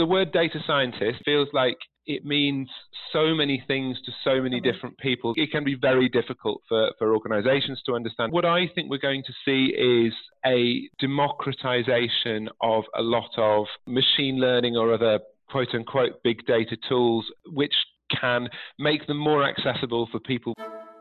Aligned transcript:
the 0.00 0.06
word 0.06 0.32
data 0.32 0.58
scientist 0.66 1.18
feels 1.26 1.48
like 1.52 1.76
it 2.06 2.24
means 2.24 2.70
so 3.12 3.34
many 3.34 3.62
things 3.68 3.98
to 4.06 4.12
so 4.24 4.40
many 4.40 4.58
different 4.58 4.96
people. 4.96 5.34
It 5.36 5.52
can 5.52 5.62
be 5.62 5.76
very 5.78 6.08
difficult 6.08 6.62
for, 6.66 6.90
for 6.98 7.14
organizations 7.14 7.82
to 7.84 7.94
understand. 7.94 8.32
What 8.32 8.46
I 8.46 8.66
think 8.74 8.88
we're 8.88 8.96
going 8.96 9.22
to 9.26 9.32
see 9.44 9.74
is 9.76 10.14
a 10.46 10.88
democratization 10.98 12.48
of 12.62 12.84
a 12.96 13.02
lot 13.02 13.30
of 13.36 13.66
machine 13.86 14.40
learning 14.40 14.74
or 14.74 14.94
other 14.94 15.20
quote 15.50 15.74
unquote 15.74 16.22
big 16.24 16.46
data 16.46 16.78
tools, 16.88 17.26
which 17.46 17.74
can 18.18 18.48
make 18.78 19.06
them 19.06 19.18
more 19.18 19.46
accessible 19.46 20.08
for 20.10 20.18
people. 20.18 20.54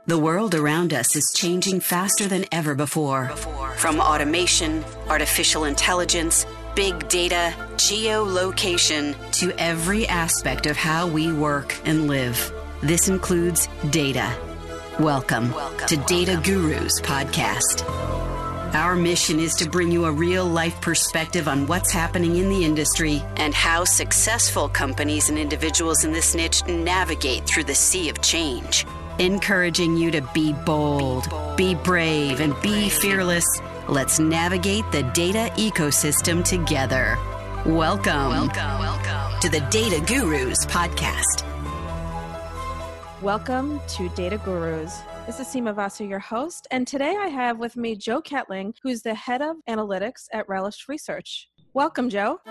The 0.08 0.18
world 0.18 0.56
around 0.56 0.94
us 0.94 1.16
is 1.16 1.32
changing 1.36 1.80
faster 1.82 2.28
than 2.28 2.46
ever 2.52 2.76
before. 2.76 3.28
before. 3.28 3.72
From 3.78 4.02
automation, 4.02 4.84
artificial 5.08 5.66
intelligence, 5.66 6.46
big 6.76 7.08
data, 7.10 7.54
geolocation, 7.76 9.16
to 9.34 9.52
every 9.60 10.08
aspect 10.08 10.66
of 10.66 10.78
how 10.78 11.08
we 11.08 11.32
work 11.32 11.76
and 11.86 12.08
live. 12.08 12.52
This 12.82 13.08
includes 13.10 13.68
data. 13.90 14.34
Welcome, 15.00 15.52
Welcome. 15.52 15.88
to 15.88 15.98
Data 15.98 16.34
Welcome. 16.34 16.44
Gurus 16.44 17.02
Podcast. 17.02 17.84
Our 18.74 18.96
mission 18.96 19.40
is 19.40 19.56
to 19.56 19.70
bring 19.70 19.92
you 19.92 20.06
a 20.06 20.12
real 20.12 20.46
life 20.46 20.80
perspective 20.80 21.48
on 21.48 21.66
what's 21.66 21.92
happening 21.92 22.38
in 22.38 22.50
the 22.50 22.64
industry 22.64 23.24
and 23.38 23.54
how 23.54 23.84
successful 23.84 24.70
companies 24.70 25.30
and 25.30 25.40
individuals 25.40 26.04
in 26.04 26.12
this 26.12 26.36
niche 26.36 26.66
navigate 26.68 27.46
through 27.46 27.64
the 27.64 27.76
sea 27.76 28.10
of 28.10 28.22
change 28.22 28.86
encouraging 29.20 29.98
you 29.98 30.10
to 30.12 30.22
be 30.34 30.54
bold, 30.66 31.28
be 31.58 31.76
brave, 31.76 32.40
and 32.40 32.60
be 32.62 32.90
fearless. 32.90 33.46
Let's 33.90 34.20
navigate 34.20 34.84
the 34.92 35.02
data 35.02 35.52
ecosystem 35.56 36.46
together. 36.46 37.18
Welcome, 37.66 38.30
welcome, 38.30 38.78
welcome 38.78 39.40
to 39.40 39.50
the 39.50 39.62
Data 39.72 40.00
Gurus 40.06 40.64
podcast. 40.68 41.44
Welcome 43.24 43.82
to 43.88 44.08
Data 44.10 44.38
Gurus. 44.46 45.02
This 45.26 45.40
is 45.40 45.48
Sima 45.48 45.74
Vasa, 45.74 46.06
your 46.06 46.20
host, 46.20 46.68
and 46.70 46.86
today 46.86 47.16
I 47.20 47.30
have 47.30 47.58
with 47.58 47.76
me 47.76 47.96
Joe 47.96 48.22
Ketling, 48.22 48.76
who's 48.84 49.02
the 49.02 49.16
head 49.16 49.42
of 49.42 49.56
analytics 49.68 50.28
at 50.32 50.48
Relish 50.48 50.88
Research. 50.88 51.50
Welcome, 51.74 52.12
Joe. 52.12 52.42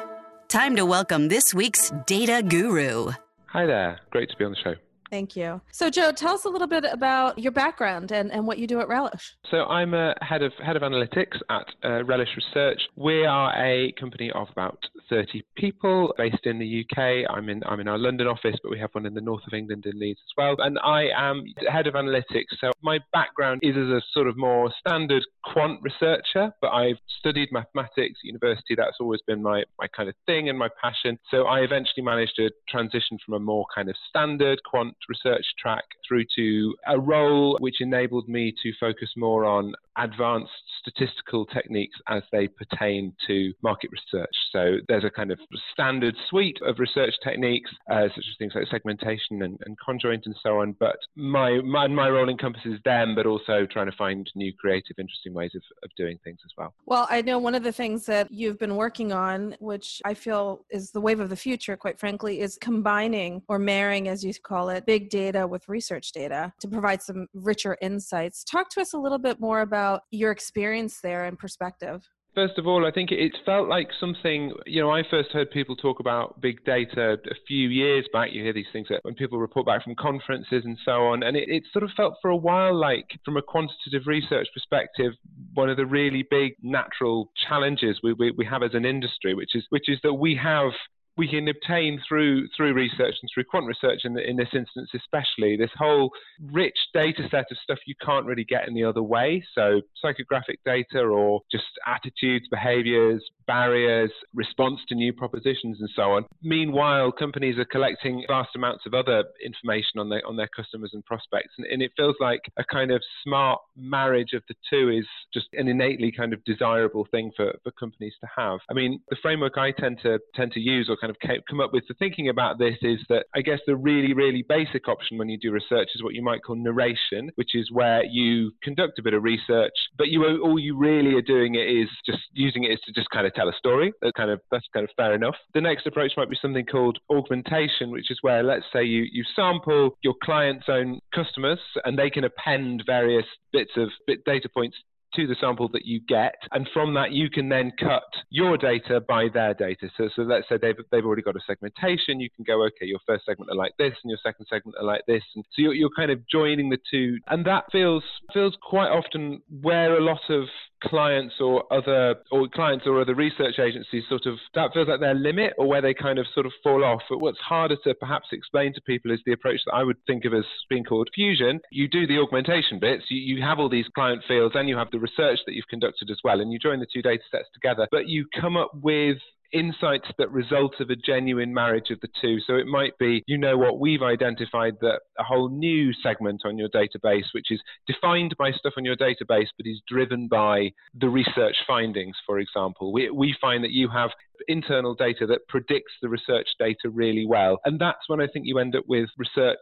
Time 0.48 0.75
to 0.75 0.84
welcome 0.84 1.28
this 1.28 1.55
week's 1.55 1.92
Data 2.06 2.42
Guru. 2.42 3.12
Hi 3.47 3.64
there. 3.64 4.00
Great 4.11 4.28
to 4.31 4.36
be 4.36 4.44
on 4.44 4.50
the 4.50 4.56
show. 4.56 4.75
Thank 5.11 5.37
you. 5.37 5.61
So, 5.73 5.91
Joe, 5.91 6.12
tell 6.12 6.34
us 6.34 6.45
a 6.45 6.48
little 6.48 6.67
bit 6.67 6.84
about 6.84 7.39
your 7.39 7.53
background 7.53 8.12
and, 8.12 8.31
and 8.31 8.47
what 8.47 8.59
you 8.59 8.67
do 8.67 8.81
at 8.81 8.89
Relish. 8.89 9.37
So, 9.50 9.65
I'm 9.65 9.95
a 9.95 10.15
head 10.20 10.42
of 10.42 10.53
head 10.65 10.77
of 10.77 10.83
analytics 10.83 11.39
at 11.50 11.67
uh, 11.84 12.05
Relish 12.05 12.28
Research. 12.37 12.81
We 12.97 13.25
are 13.25 13.53
a 13.56 13.92
company 13.98 14.31
of 14.34 14.48
about 14.50 14.78
30 15.09 15.42
people 15.56 16.15
based 16.19 16.45
in 16.45 16.59
the 16.59 16.84
UK. 16.84 17.31
I'm 17.31 17.48
in 17.48 17.62
I'm 17.67 17.81
in 17.81 17.89
our 17.89 17.98
London 17.98 18.27
office, 18.27 18.56
but 18.62 18.70
we 18.70 18.78
have 18.78 18.91
one 18.92 19.06
in 19.06 19.15
the 19.15 19.20
north 19.20 19.42
of 19.47 19.55
England 19.55 19.87
in 19.87 19.98
Leeds 19.98 20.20
as 20.20 20.33
well. 20.37 20.56
And 20.59 20.78
I 20.84 21.09
am 21.17 21.45
head 21.70 21.87
of 21.87 21.95
analytics. 21.95 22.53
So, 22.61 22.72
my 22.83 22.98
background 23.12 23.61
is 23.62 23.77
as 23.77 23.89
a 23.89 24.03
sort 24.12 24.28
of 24.28 24.37
more 24.37 24.70
standard 24.78 25.25
quant 25.45 25.81
researcher, 25.83 26.53
but 26.61 26.69
I've 26.69 26.98
studied 27.19 27.48
mathematics 27.50 28.19
at 28.22 28.25
university. 28.25 28.75
That's 28.77 28.97
always 29.00 29.20
been 29.27 29.43
my 29.43 29.65
my 29.78 29.89
kind 29.97 30.09
of 30.09 30.15
thing 30.27 30.48
and 30.48 30.59
my 30.59 30.69
passion. 30.83 31.19
So, 31.31 31.45
I 31.45 31.61
eventually 31.61 32.03
managed 32.03 32.37
to 32.37 32.50
transition 32.69 33.19
from 33.25 33.34
a 33.34 33.41
more 33.41 33.65
kind 33.75 33.89
of 33.89 33.97
standard 34.09 34.61
quant 34.65 34.95
research 35.08 35.44
track 35.58 35.84
through 36.06 36.24
to 36.36 36.74
a 36.86 36.98
role 36.98 37.56
which 37.60 37.80
enabled 37.80 38.28
me 38.28 38.54
to 38.62 38.72
focus 38.80 39.08
more 39.16 39.44
on 39.44 39.72
advanced 39.98 40.50
statistical 40.80 41.44
techniques 41.46 41.96
as 42.08 42.22
they 42.32 42.48
pertain 42.48 43.12
to 43.26 43.52
market 43.62 43.91
research. 43.91 44.34
So 44.52 44.76
there's 44.88 45.04
a 45.04 45.10
kind 45.10 45.30
of 45.30 45.38
standard 45.72 46.14
suite 46.30 46.58
of 46.64 46.78
research 46.78 47.14
techniques, 47.22 47.70
uh, 47.91 48.08
such 48.14 48.24
as 48.30 48.36
things 48.38 48.52
like 48.54 48.66
segmentation 48.70 49.42
and, 49.42 49.58
and 49.66 49.76
conjoint 49.84 50.22
and 50.26 50.36
so 50.42 50.60
on. 50.60 50.76
But 50.78 50.96
my, 51.16 51.60
my, 51.62 51.88
my 51.88 52.08
role 52.08 52.28
encompasses 52.28 52.78
them, 52.84 53.14
but 53.14 53.26
also 53.26 53.66
trying 53.66 53.91
to 53.91 53.96
find 53.96 54.30
new 54.34 54.53
creative, 54.54 54.98
interesting 54.98 55.34
ways 55.34 55.50
of, 55.54 55.62
of 55.82 55.91
doing 55.97 56.19
things 56.25 56.38
as 56.44 56.53
well. 56.56 56.75
Well, 56.87 57.06
I 57.10 57.22
know 57.22 57.38
one 57.38 57.54
of 57.54 57.62
the 57.62 57.72
things 57.72 58.06
that 58.06 58.31
you've 58.31 58.58
been 58.58 58.76
working 58.76 59.12
on, 59.12 59.56
which 59.58 60.00
I 60.04 60.14
feel 60.14 60.64
is 60.70 60.91
the 60.91 61.00
wave 61.00 61.20
of 61.20 61.28
the 61.28 61.37
future, 61.37 61.76
quite 61.76 61.98
frankly, 61.98 62.41
is 62.41 62.56
combining 62.60 63.42
or 63.48 63.58
marrying, 63.58 64.08
as 64.08 64.25
you 64.25 64.32
call 64.34 64.69
it, 64.69 64.87
big 64.88 65.10
data 65.10 65.47
with 65.47 65.69
research 65.69 66.12
data 66.12 66.50
to 66.59 66.66
provide 66.66 67.03
some 67.03 67.26
richer 67.34 67.76
insights. 67.82 68.43
Talk 68.43 68.71
to 68.71 68.81
us 68.81 68.94
a 68.94 68.99
little 68.99 69.19
bit 69.19 69.38
more 69.38 69.60
about 69.60 70.00
your 70.10 70.31
experience 70.31 71.00
there 71.03 71.26
and 71.26 71.38
perspective. 71.38 72.09
First 72.34 72.56
of 72.56 72.66
all, 72.66 72.87
I 72.87 72.91
think 72.91 73.12
it 73.12 73.32
felt 73.44 73.69
like 73.69 73.88
something, 74.00 74.54
you 74.65 74.81
know, 74.81 74.91
I 74.91 75.03
first 75.10 75.31
heard 75.32 75.50
people 75.50 75.76
talk 75.76 76.00
about 76.00 76.41
big 76.41 76.65
data 76.65 77.19
a 77.31 77.34
few 77.47 77.69
years 77.69 78.06
back. 78.15 78.31
You 78.32 78.43
hear 78.43 78.54
these 78.54 78.72
things 78.72 78.87
when 79.03 79.15
people 79.15 79.38
report 79.38 79.66
back 79.66 79.84
from 79.84 79.94
conferences 79.97 80.62
and 80.65 80.78
so 80.87 81.09
on. 81.09 81.22
And 81.22 81.37
it, 81.37 81.50
it 81.50 81.65
sort 81.70 81.82
of 81.82 81.91
felt 81.94 82.15
for 82.22 82.31
a 82.31 82.37
while 82.37 82.75
like, 82.75 83.09
from 83.26 83.37
a 83.37 83.43
quantitative 83.43 84.06
research 84.06 84.49
perspective, 84.55 85.12
one 85.53 85.69
of 85.69 85.76
the 85.76 85.84
really 85.84 86.25
big 86.31 86.53
natural 86.62 87.31
challenges 87.47 88.00
we, 88.03 88.15
we, 88.15 88.31
we 88.31 88.47
have 88.47 88.62
as 88.62 88.72
an 88.72 88.87
industry, 88.87 89.34
which 89.34 89.55
is, 89.55 89.66
which 89.69 89.88
is 89.88 89.99
that 90.03 90.15
we 90.15 90.34
have 90.43 90.70
we 91.19 91.29
can 91.29 91.49
obtain 91.49 92.01
through 92.09 92.49
through 92.56 92.73
research 92.73 93.17
and 93.21 93.29
through 93.34 93.45
quant 93.45 93.67
research 93.67 94.03
in, 94.05 94.17
in 94.19 94.37
this 94.37 94.49
instance 94.55 94.89
especially 94.95 95.56
this 95.56 95.71
whole 95.77 96.11
rich 96.53 96.79
data 96.95 97.23
set 97.31 97.45
of 97.51 97.59
stuff 97.62 97.79
you 97.87 97.95
can't 98.03 98.25
really 98.25 98.45
get 98.45 98.69
any 98.69 98.84
other 98.84 99.03
way. 99.03 99.45
So 99.55 99.83
psychographic 100.03 100.59
data 100.65 101.01
or 101.01 101.41
just 101.51 101.65
attitudes 101.87 102.47
behaviors 102.51 103.23
barriers 103.48 104.12
response 104.34 104.78
to 104.88 104.94
new 104.94 105.12
propositions 105.12 105.78
and 105.81 105.88
so 105.97 106.03
on. 106.12 106.25
Meanwhile 106.42 107.10
companies 107.10 107.59
are 107.59 107.64
collecting 107.64 108.25
vast 108.28 108.50
amounts 108.54 108.84
of 108.86 108.94
other 108.94 109.25
information 109.44 109.98
on 109.98 110.09
their 110.09 110.25
on 110.25 110.36
their 110.36 110.48
customers 110.54 110.91
and 110.92 111.04
prospects. 111.04 111.54
And, 111.58 111.66
and 111.66 111.82
it 111.82 111.91
feels 111.97 112.14
like 112.20 112.42
a 112.56 112.64
kind 112.64 112.92
of 112.92 113.03
smart 113.25 113.60
marriage 113.76 114.34
of 114.34 114.42
the 114.48 114.54
two 114.70 114.91
is 114.91 115.06
just 115.34 115.47
an 115.54 115.66
innately 115.66 116.12
kind 116.12 116.32
of 116.32 116.44
desirable 116.44 117.08
thing 117.10 117.32
for, 117.37 117.53
for 117.64 117.72
companies 117.72 118.14
to 118.20 118.28
have. 118.37 118.60
I 118.70 118.75
mean 118.75 119.00
the 119.10 119.16
framework 119.20 119.58
i 119.58 119.72
tend 119.72 119.98
to 120.03 120.20
tend 120.37 120.53
to 120.53 120.60
use 120.60 120.88
or 120.88 120.97
kind 120.97 121.10
of 121.10 121.16
come 121.48 121.60
up 121.60 121.72
with 121.72 121.84
for 121.88 121.94
thinking 121.94 122.28
about 122.28 122.58
this 122.58 122.76
is 122.82 122.98
that 123.08 123.25
I 123.34 123.41
guess 123.41 123.58
the 123.66 123.75
really, 123.76 124.12
really 124.12 124.44
basic 124.47 124.88
option 124.88 125.16
when 125.19 125.28
you 125.28 125.38
do 125.38 125.50
research 125.50 125.88
is 125.94 126.03
what 126.03 126.14
you 126.14 126.22
might 126.22 126.42
call 126.44 126.56
narration, 126.56 127.31
which 127.37 127.54
is 127.54 127.70
where 127.72 128.04
you 128.04 128.53
conduct 128.62 128.98
a 128.98 129.03
bit 129.03 129.14
of 129.14 129.22
research, 129.22 129.72
but 129.97 130.08
you 130.08 130.25
all 130.42 130.58
you 130.58 130.76
really 130.76 131.14
are 131.14 131.22
doing 131.22 131.54
it 131.54 131.66
is 131.66 131.88
just 132.04 132.20
using 132.32 132.64
it 132.64 132.72
is 132.72 132.81
to 132.84 132.92
just 132.92 133.08
kind 133.10 133.26
of 133.26 133.32
tell 133.38 133.49
a 133.49 133.53
story. 133.53 133.93
That 134.03 134.15
kind 134.15 134.31
of 134.31 134.41
that's 134.50 134.66
kind 134.72 134.84
of 134.84 134.91
fair 134.97 135.15
enough. 135.15 135.37
The 135.54 135.60
next 135.60 135.87
approach 135.87 136.12
might 136.16 136.31
be 136.31 136.38
something 136.41 136.66
called 136.66 136.99
augmentation, 137.10 137.91
which 137.91 138.10
is 138.10 138.19
where 138.22 138.43
let's 138.43 138.65
say 138.72 138.84
you 138.84 139.06
you 139.10 139.25
sample 139.37 139.97
your 140.03 140.15
client's 140.22 140.66
own 140.69 141.00
customers 141.15 141.60
and 141.84 141.99
they 141.99 142.10
can 142.10 142.25
append 142.25 142.82
various 142.87 143.26
bits 143.53 143.72
of 143.76 143.88
bit 144.06 144.25
data 144.25 144.49
points 144.49 144.76
to 145.15 145.26
the 145.26 145.37
sample 145.41 145.69
that 145.72 145.84
you 145.84 146.00
get. 146.06 146.34
And 146.53 146.69
from 146.72 146.94
that, 146.94 147.12
you 147.12 147.31
can 147.31 147.49
then 147.49 147.72
cut 147.78 148.03
your 148.31 148.56
data 148.56 149.00
by 149.00 149.28
their 149.32 149.55
data. 149.55 149.88
So, 149.97 150.09
so 150.15 150.22
let's 150.22 150.49
say 150.49 150.59
they've, 150.60 150.76
they've 150.91 151.05
already 151.05 151.22
got 151.22 151.37
a 151.37 151.41
segmentation. 151.47 152.20
You 152.20 152.28
can 152.34 152.44
go, 152.44 152.65
okay, 152.66 152.87
your 152.87 152.99
first 153.06 153.25
segment 153.25 153.50
are 153.50 153.56
like 153.56 153.72
this 153.78 153.94
and 154.03 154.10
your 154.10 154.19
second 154.22 154.47
segment 154.50 154.76
are 154.78 154.84
like 154.84 155.03
this. 155.06 155.22
And 155.34 155.44
so 155.53 155.62
you're, 155.62 155.75
you're 155.75 155.91
kind 155.97 156.10
of 156.10 156.20
joining 156.28 156.69
the 156.69 156.78
two. 156.91 157.19
And 157.28 157.47
that 157.47 157.65
feels, 157.72 158.05
feels 158.32 158.56
quite 158.62 158.91
often 158.91 159.41
where 159.62 159.97
a 159.97 160.05
lot 160.05 160.20
of 160.28 160.44
clients 160.83 161.34
or 161.41 161.71
other 161.72 162.16
or 162.31 162.49
clients 162.49 162.87
or 162.87 163.00
other 163.00 163.15
research 163.15 163.59
agencies 163.59 164.05
sort 164.09 164.27
of 164.27 164.39
that 164.55 164.72
feels 164.72 164.89
like 164.89 165.00
their 165.00 165.15
limit 165.15 165.55
or 165.59 165.66
where 165.66 165.83
they 165.83 165.94
kind 165.94 166.19
of 166.19 166.27
sort 166.34 166.47
of 166.47 166.53
fall 166.62 166.84
off. 166.84 167.03
But 167.09 167.19
what's 167.19 167.39
harder 167.39 167.77
to 167.84 167.94
perhaps 167.94 168.28
explain 168.33 168.72
to 168.75 168.81
people 168.83 169.11
is 169.11 169.21
the 169.27 169.33
approach 169.33 169.61
that 169.67 169.75
i 169.75 169.83
would 169.83 169.97
think 170.06 170.25
of 170.25 170.34
as 170.34 170.44
being 170.69 170.84
called 170.84 171.09
fusion. 171.15 171.61
You 171.71 171.88
do 171.88 172.06
the 172.06 172.19
augmentation 172.19 172.78
bits 172.78 173.05
you, 173.09 173.37
you 173.37 173.43
have 173.43 173.59
all 173.59 173.69
these 173.69 173.87
client 173.94 174.22
fields 174.27 174.55
and 174.56 174.69
you 174.69 174.77
have 174.77 174.91
the 174.91 174.99
research 174.99 175.41
that 175.47 175.55
you've 175.55 175.69
conducted 175.69 176.11
as 176.11 176.19
well 176.25 176.41
and 176.41 176.53
you 176.53 176.59
join 176.59 176.81
the 176.81 176.87
two 176.93 177.03
data 177.03 177.22
sets 177.31 177.49
together. 177.55 177.88
But 177.91 178.09
you 178.09 178.27
come 178.41 178.56
up 178.56 178.72
with 178.75 179.19
insights 179.53 180.09
that 180.19 180.31
result 180.31 180.75
of 180.81 180.91
a 180.91 180.97
genuine 180.97 181.53
marriage 181.53 181.91
of 181.91 182.00
the 182.00 182.09
two. 182.20 182.38
So 182.46 182.55
it 182.56 182.67
might 182.67 182.96
be, 182.99 183.23
you 183.26 183.38
know 183.38 183.56
what, 183.56 183.78
we've 183.78 184.02
identified 184.02 184.75
that 184.81 185.00
a 185.19 185.25
whole 185.25 185.49
new 185.49 185.93
segment 186.02 186.43
on 186.44 186.58
your 186.58 186.69
database, 186.69 187.26
which 187.32 187.50
is 187.50 187.61
defined 187.87 188.34
by 188.38 188.52
stuff 188.52 188.75
on 188.76 188.84
your 188.84 188.96
database, 188.96 189.49
but 189.56 189.67
is 189.67 189.81
driven 189.88 190.28
by 190.28 190.70
the 190.99 191.08
research 191.08 191.56
findings, 191.67 192.17
for 192.26 192.38
example. 192.38 192.93
We, 192.93 193.11
we 193.11 193.37
find 193.40 193.64
that 193.64 193.73
you 193.73 193.88
have 193.88 194.11
internal 194.46 194.94
data 194.94 195.26
that 195.26 195.46
predicts 195.49 195.93
the 196.02 196.08
research 196.08 196.49
data 196.58 196.90
really 196.90 197.26
well. 197.26 197.58
And 197.64 197.81
that's 197.81 198.08
when 198.08 198.20
I 198.20 198.26
think 198.32 198.46
you 198.46 198.58
end 198.58 198.76
up 198.76 198.85
with 198.87 199.08
research, 199.19 199.58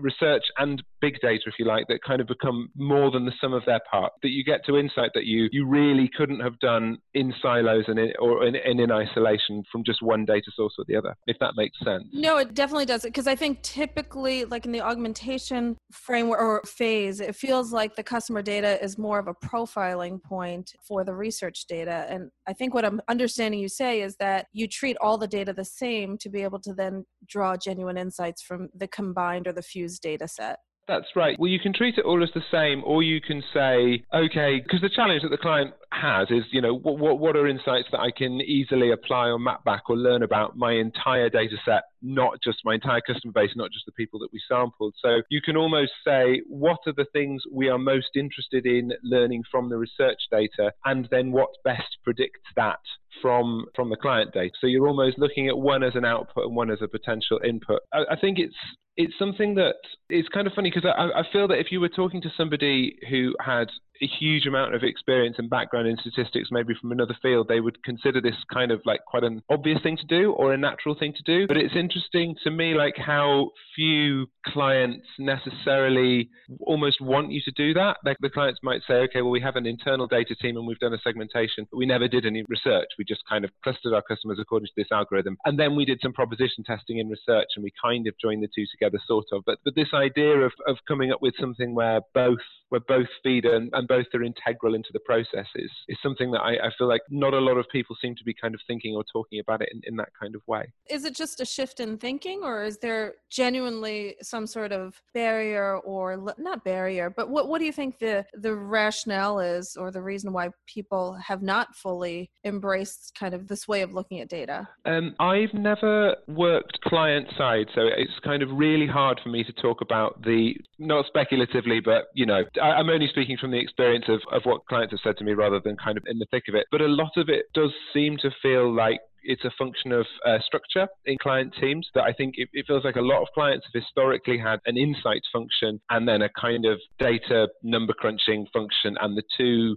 research 0.00 0.42
and 0.58 0.82
big 1.00 1.14
data, 1.20 1.42
if 1.46 1.54
you 1.58 1.64
like, 1.64 1.86
that 1.88 2.00
kind 2.06 2.20
of 2.20 2.26
become 2.26 2.68
more 2.76 3.10
than 3.10 3.24
the 3.24 3.32
sum 3.40 3.52
of 3.52 3.64
their 3.66 3.80
parts. 3.90 4.16
That 4.22 4.30
you 4.30 4.44
get 4.44 4.64
to 4.66 4.76
insight 4.76 5.10
that 5.14 5.24
you 5.24 5.48
you 5.52 5.66
really 5.66 6.10
couldn't 6.16 6.40
have 6.40 6.58
done 6.58 6.98
in 7.14 7.32
silos 7.40 7.84
and 7.88 7.98
in, 7.98 8.12
or 8.18 8.46
in, 8.46 8.56
in, 8.56 8.80
in 8.80 8.90
isolation 8.90 9.62
from 9.70 9.84
just 9.84 10.02
one 10.02 10.24
data 10.24 10.50
source 10.54 10.74
or 10.78 10.84
the 10.88 10.96
other. 10.96 11.14
If 11.26 11.38
that 11.40 11.52
makes 11.56 11.78
sense. 11.84 12.04
No, 12.12 12.38
it 12.38 12.54
definitely 12.54 12.86
does. 12.86 13.02
Because 13.02 13.26
I 13.26 13.34
think 13.34 13.62
typically, 13.62 14.44
like 14.44 14.66
in 14.66 14.72
the 14.72 14.80
augmentation 14.80 15.76
framework 15.92 16.40
or 16.40 16.62
phase, 16.66 17.20
it 17.20 17.34
feels 17.36 17.72
like 17.72 17.96
the 17.96 18.02
customer 18.02 18.42
data 18.42 18.82
is 18.82 18.98
more 18.98 19.18
of 19.18 19.28
a 19.28 19.34
profiling 19.34 20.22
point 20.22 20.72
for 20.86 21.04
the 21.04 21.14
research 21.14 21.66
data. 21.68 22.06
And 22.08 22.30
I 22.46 22.52
think 22.52 22.74
what 22.74 22.84
I'm 22.84 23.00
understanding 23.08 23.60
you 23.60 23.68
say 23.68 24.00
is 24.00 24.15
that 24.18 24.46
you 24.52 24.66
treat 24.68 24.96
all 25.00 25.18
the 25.18 25.26
data 25.26 25.52
the 25.52 25.64
same 25.64 26.16
to 26.18 26.28
be 26.28 26.42
able 26.42 26.60
to 26.60 26.74
then 26.74 27.04
draw 27.28 27.56
genuine 27.56 27.96
insights 27.96 28.42
from 28.42 28.68
the 28.74 28.88
combined 28.88 29.46
or 29.46 29.52
the 29.52 29.62
fused 29.62 30.02
data 30.02 30.28
set. 30.28 30.58
That's 30.88 31.16
right. 31.16 31.36
Well, 31.38 31.50
you 31.50 31.58
can 31.58 31.72
treat 31.72 31.98
it 31.98 32.04
all 32.04 32.22
as 32.22 32.30
the 32.32 32.44
same, 32.50 32.84
or 32.84 33.02
you 33.02 33.20
can 33.20 33.42
say, 33.52 34.04
okay, 34.14 34.60
because 34.62 34.80
the 34.80 34.88
challenge 34.88 35.22
that 35.22 35.30
the 35.30 35.36
client 35.36 35.74
has 35.92 36.28
is, 36.30 36.44
you 36.52 36.60
know, 36.60 36.74
what, 36.74 36.98
what, 36.98 37.18
what 37.18 37.36
are 37.36 37.48
insights 37.48 37.88
that 37.90 37.98
I 37.98 38.12
can 38.16 38.40
easily 38.40 38.92
apply 38.92 39.26
or 39.28 39.38
map 39.38 39.64
back 39.64 39.90
or 39.90 39.96
learn 39.96 40.22
about 40.22 40.56
my 40.56 40.72
entire 40.74 41.28
data 41.28 41.56
set, 41.64 41.84
not 42.02 42.38
just 42.42 42.58
my 42.64 42.74
entire 42.74 43.00
customer 43.00 43.32
base, 43.32 43.50
not 43.56 43.72
just 43.72 43.84
the 43.86 43.92
people 43.92 44.20
that 44.20 44.28
we 44.32 44.40
sampled. 44.48 44.94
So 45.02 45.22
you 45.28 45.40
can 45.40 45.56
almost 45.56 45.92
say, 46.06 46.42
what 46.46 46.78
are 46.86 46.94
the 46.96 47.06
things 47.12 47.42
we 47.50 47.68
are 47.68 47.78
most 47.78 48.10
interested 48.14 48.64
in 48.64 48.92
learning 49.02 49.42
from 49.50 49.68
the 49.68 49.78
research 49.78 50.20
data, 50.30 50.72
and 50.84 51.08
then 51.10 51.32
what 51.32 51.50
best 51.64 51.96
predicts 52.04 52.48
that 52.54 52.78
from 53.20 53.66
from 53.74 53.90
the 53.90 53.96
client 53.96 54.32
data. 54.32 54.52
So 54.60 54.66
you're 54.66 54.88
almost 54.88 55.18
looking 55.18 55.48
at 55.48 55.56
one 55.56 55.82
as 55.82 55.94
an 55.94 56.04
output 56.04 56.46
and 56.46 56.56
one 56.56 56.70
as 56.70 56.78
a 56.82 56.88
potential 56.88 57.40
input. 57.44 57.80
I, 57.92 58.04
I 58.10 58.16
think 58.20 58.38
it's 58.38 58.56
it's 58.96 59.14
something 59.18 59.54
that 59.56 59.76
it's 60.08 60.28
kind 60.28 60.46
of 60.46 60.52
funny 60.54 60.70
because 60.74 60.88
I, 60.88 61.20
I 61.20 61.22
feel 61.32 61.48
that 61.48 61.58
if 61.58 61.70
you 61.70 61.80
were 61.80 61.88
talking 61.88 62.22
to 62.22 62.30
somebody 62.36 62.98
who 63.10 63.34
had 63.44 63.68
a 64.02 64.06
huge 64.06 64.46
amount 64.46 64.74
of 64.74 64.82
experience 64.82 65.36
and 65.38 65.48
background 65.48 65.88
in 65.88 65.96
statistics, 65.98 66.48
maybe 66.50 66.74
from 66.80 66.92
another 66.92 67.16
field, 67.22 67.48
they 67.48 67.60
would 67.60 67.82
consider 67.82 68.20
this 68.20 68.36
kind 68.52 68.70
of 68.70 68.80
like 68.84 69.00
quite 69.06 69.24
an 69.24 69.42
obvious 69.50 69.82
thing 69.82 69.96
to 69.96 70.06
do 70.06 70.32
or 70.32 70.52
a 70.52 70.56
natural 70.56 70.94
thing 70.98 71.12
to 71.14 71.22
do. 71.22 71.46
But 71.46 71.56
it's 71.56 71.74
interesting 71.74 72.36
to 72.44 72.50
me, 72.50 72.74
like 72.74 72.94
how 72.96 73.50
few 73.74 74.26
clients 74.46 75.06
necessarily 75.18 76.30
almost 76.60 77.00
want 77.00 77.32
you 77.32 77.40
to 77.44 77.50
do 77.52 77.74
that. 77.74 77.98
Like 78.04 78.16
the 78.20 78.30
clients 78.30 78.60
might 78.62 78.82
say, 78.86 78.94
okay, 78.94 79.22
well, 79.22 79.30
we 79.30 79.40
have 79.40 79.56
an 79.56 79.66
internal 79.66 80.06
data 80.06 80.34
team 80.34 80.56
and 80.56 80.66
we've 80.66 80.78
done 80.78 80.94
a 80.94 81.00
segmentation, 81.02 81.66
but 81.70 81.76
we 81.76 81.86
never 81.86 82.08
did 82.08 82.26
any 82.26 82.44
research. 82.48 82.88
We 82.98 83.04
just 83.04 83.22
kind 83.28 83.44
of 83.44 83.50
clustered 83.62 83.92
our 83.92 84.02
customers 84.02 84.38
according 84.40 84.66
to 84.66 84.72
this 84.76 84.92
algorithm. 84.92 85.36
And 85.44 85.58
then 85.58 85.76
we 85.76 85.84
did 85.84 86.00
some 86.02 86.12
proposition 86.12 86.64
testing 86.64 86.98
in 86.98 87.08
research 87.08 87.48
and 87.56 87.62
we 87.62 87.72
kind 87.82 88.06
of 88.06 88.14
joined 88.20 88.42
the 88.42 88.48
two 88.54 88.66
together, 88.70 88.98
sort 89.06 89.26
of. 89.32 89.42
But, 89.44 89.58
but 89.64 89.74
this 89.74 89.88
idea 89.94 90.36
of, 90.36 90.52
of 90.66 90.76
coming 90.86 91.12
up 91.12 91.22
with 91.22 91.34
something 91.38 91.74
where 91.74 92.00
both 92.14 92.38
where 92.68 92.80
both 92.80 93.06
feed 93.22 93.44
and, 93.44 93.70
and 93.72 93.85
both 93.86 94.06
are 94.14 94.22
integral 94.22 94.74
into 94.74 94.90
the 94.92 95.00
process 95.00 95.46
is, 95.54 95.70
is 95.88 95.96
something 96.02 96.30
that 96.32 96.40
I, 96.40 96.54
I, 96.66 96.70
feel 96.76 96.88
like 96.88 97.02
not 97.10 97.34
a 97.34 97.38
lot 97.38 97.56
of 97.56 97.66
people 97.70 97.96
seem 98.00 98.14
to 98.16 98.24
be 98.24 98.34
kind 98.34 98.54
of 98.54 98.60
thinking 98.66 98.94
or 98.94 99.04
talking 99.12 99.40
about 99.40 99.62
it 99.62 99.68
in, 99.72 99.80
in 99.84 99.96
that 99.96 100.08
kind 100.20 100.34
of 100.34 100.42
way. 100.46 100.72
Is 100.90 101.04
it 101.04 101.14
just 101.14 101.40
a 101.40 101.44
shift 101.44 101.80
in 101.80 101.98
thinking, 101.98 102.40
or 102.42 102.64
is 102.64 102.78
there 102.78 103.14
genuinely 103.30 104.16
some 104.22 104.46
sort 104.46 104.72
of 104.72 105.00
barrier 105.14 105.78
or 105.78 106.34
not 106.38 106.64
barrier, 106.64 107.10
but 107.10 107.30
what, 107.30 107.48
what 107.48 107.58
do 107.58 107.64
you 107.64 107.72
think 107.72 107.98
the, 107.98 108.24
the 108.34 108.54
rationale 108.54 109.40
is 109.40 109.76
or 109.76 109.90
the 109.90 110.02
reason 110.02 110.32
why 110.32 110.50
people 110.66 111.14
have 111.14 111.42
not 111.42 111.74
fully 111.74 112.30
embraced 112.44 113.16
kind 113.18 113.34
of 113.34 113.48
this 113.48 113.66
way 113.68 113.82
of 113.82 113.92
looking 113.92 114.20
at 114.20 114.28
data? 114.28 114.68
Um, 114.84 115.14
I've 115.18 115.54
never 115.54 116.16
worked 116.28 116.80
client 116.82 117.28
side, 117.36 117.66
so 117.74 117.82
it's 117.82 118.18
kind 118.24 118.42
of 118.42 118.50
really 118.52 118.86
hard 118.86 119.20
for 119.22 119.28
me 119.28 119.44
to 119.44 119.52
talk 119.52 119.80
about 119.80 120.22
the, 120.22 120.54
not 120.78 121.06
speculatively, 121.06 121.80
but, 121.80 122.08
you 122.14 122.26
know, 122.26 122.42
I, 122.62 122.80
am 122.80 122.90
only 122.90 123.08
speaking 123.08 123.36
from 123.38 123.50
the 123.50 123.58
experience 123.58 123.75
of, 123.78 124.20
of 124.32 124.42
what 124.44 124.66
clients 124.66 124.92
have 124.92 125.00
said 125.02 125.16
to 125.18 125.24
me 125.24 125.32
rather 125.32 125.60
than 125.60 125.76
kind 125.76 125.96
of 125.98 126.04
in 126.06 126.18
the 126.18 126.26
thick 126.30 126.44
of 126.48 126.54
it. 126.54 126.66
But 126.70 126.80
a 126.80 126.88
lot 126.88 127.12
of 127.16 127.28
it 127.28 127.46
does 127.54 127.72
seem 127.92 128.16
to 128.18 128.30
feel 128.42 128.74
like 128.74 129.00
it's 129.22 129.44
a 129.44 129.50
function 129.58 129.92
of 129.92 130.06
uh, 130.24 130.38
structure 130.44 130.86
in 131.04 131.18
client 131.18 131.54
teams 131.60 131.88
that 131.94 132.04
I 132.04 132.12
think 132.12 132.34
it, 132.38 132.48
it, 132.52 132.66
feels 132.66 132.84
like 132.84 132.96
a 132.96 133.00
lot 133.00 133.22
of 133.22 133.28
clients 133.34 133.66
have 133.66 133.82
historically 133.82 134.38
had 134.38 134.60
an 134.66 134.76
insight 134.76 135.22
function 135.32 135.80
and 135.90 136.08
then 136.08 136.22
a 136.22 136.28
kind 136.40 136.64
of 136.64 136.78
data 136.98 137.48
number 137.62 137.92
crunching 137.92 138.46
function, 138.52 138.96
and 139.00 139.16
the 139.16 139.24
two 139.36 139.76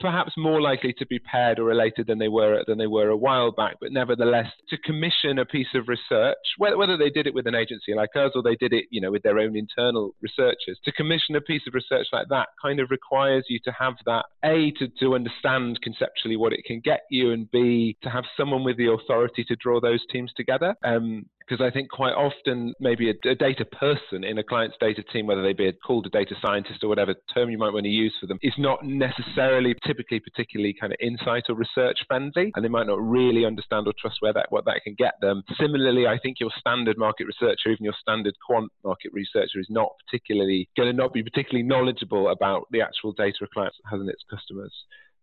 perhaps 0.00 0.32
more 0.36 0.60
likely 0.60 0.92
to 0.94 1.06
be 1.06 1.18
paired 1.18 1.58
or 1.58 1.64
related 1.64 2.06
than 2.06 2.18
they 2.18 2.28
were 2.28 2.62
than 2.66 2.78
they 2.78 2.86
were 2.86 3.08
a 3.08 3.16
while 3.16 3.52
back. 3.52 3.76
But 3.80 3.92
nevertheless, 3.92 4.46
to 4.70 4.78
commission 4.78 5.38
a 5.38 5.44
piece 5.44 5.74
of 5.74 5.88
research, 5.88 6.36
whether 6.58 6.96
they 6.96 7.10
did 7.10 7.26
it 7.26 7.34
with 7.34 7.46
an 7.46 7.54
agency 7.54 7.94
like 7.94 8.10
us 8.16 8.32
or 8.34 8.42
they 8.42 8.56
did 8.56 8.72
it, 8.72 8.86
you 8.90 9.00
know, 9.00 9.10
with 9.10 9.22
their 9.22 9.38
own 9.38 9.56
internal 9.56 10.14
researchers, 10.20 10.78
to 10.84 10.92
commission 10.92 11.36
a 11.36 11.40
piece 11.40 11.62
of 11.66 11.74
research 11.74 12.06
like 12.12 12.28
that 12.28 12.48
kind 12.60 12.80
of 12.80 12.90
requires 12.90 13.44
you 13.48 13.58
to 13.64 13.72
have 13.72 13.94
that 14.06 14.26
a 14.44 14.70
to, 14.78 14.88
to 15.00 15.14
understand 15.14 15.78
conceptually 15.82 16.36
what 16.36 16.52
it 16.52 16.64
can 16.64 16.80
get 16.80 17.02
you, 17.10 17.32
and 17.32 17.50
b 17.50 17.96
to 18.02 18.10
have 18.10 18.24
someone 18.36 18.64
with 18.64 18.76
the 18.76 18.90
authority 18.90 19.44
to 19.44 19.56
draw 19.56 19.80
those 19.80 20.04
teams 20.10 20.32
together. 20.36 20.74
Um, 20.84 21.26
because 21.48 21.64
I 21.64 21.70
think 21.70 21.90
quite 21.90 22.12
often 22.12 22.74
maybe 22.80 23.10
a, 23.10 23.28
a, 23.28 23.34
data 23.34 23.64
person 23.64 24.24
in 24.24 24.38
a 24.38 24.44
client's 24.44 24.76
data 24.80 25.02
team, 25.12 25.26
whether 25.26 25.42
they 25.42 25.52
be 25.52 25.72
called 25.72 26.06
a 26.06 26.10
data 26.10 26.34
scientist 26.42 26.82
or 26.82 26.88
whatever 26.88 27.14
term 27.34 27.50
you 27.50 27.58
might 27.58 27.72
want 27.72 27.84
to 27.84 27.90
use 27.90 28.14
for 28.20 28.26
them, 28.26 28.38
is 28.42 28.52
not 28.58 28.84
necessarily 28.84 29.74
typically 29.86 30.20
particularly 30.20 30.74
kind 30.78 30.92
of 30.92 30.98
insight 31.00 31.44
or 31.48 31.54
research 31.54 31.98
friendly, 32.06 32.52
and 32.54 32.64
they 32.64 32.68
might 32.68 32.86
not 32.86 33.00
really 33.00 33.44
understand 33.44 33.86
or 33.86 33.94
trust 33.98 34.16
where 34.20 34.32
that 34.32 34.46
what 34.50 34.64
that 34.66 34.80
can 34.84 34.94
get 34.98 35.14
them. 35.20 35.42
Similarly, 35.58 36.06
I 36.06 36.18
think 36.18 36.38
your 36.40 36.50
standard 36.58 36.98
market 36.98 37.26
researcher, 37.26 37.70
even 37.70 37.84
your 37.84 37.96
standard 38.00 38.34
quant 38.46 38.70
market 38.84 39.12
researcher, 39.12 39.60
is 39.60 39.68
not 39.70 39.88
particularly 40.04 40.68
going 40.76 40.90
to 40.90 40.96
not 40.96 41.12
be 41.12 41.22
particularly 41.22 41.66
knowledgeable 41.66 42.28
about 42.28 42.66
the 42.70 42.80
actual 42.80 43.12
data 43.12 43.38
a 43.42 43.46
client 43.48 43.74
has 43.90 44.00
in 44.00 44.08
its 44.08 44.22
customers. 44.30 44.72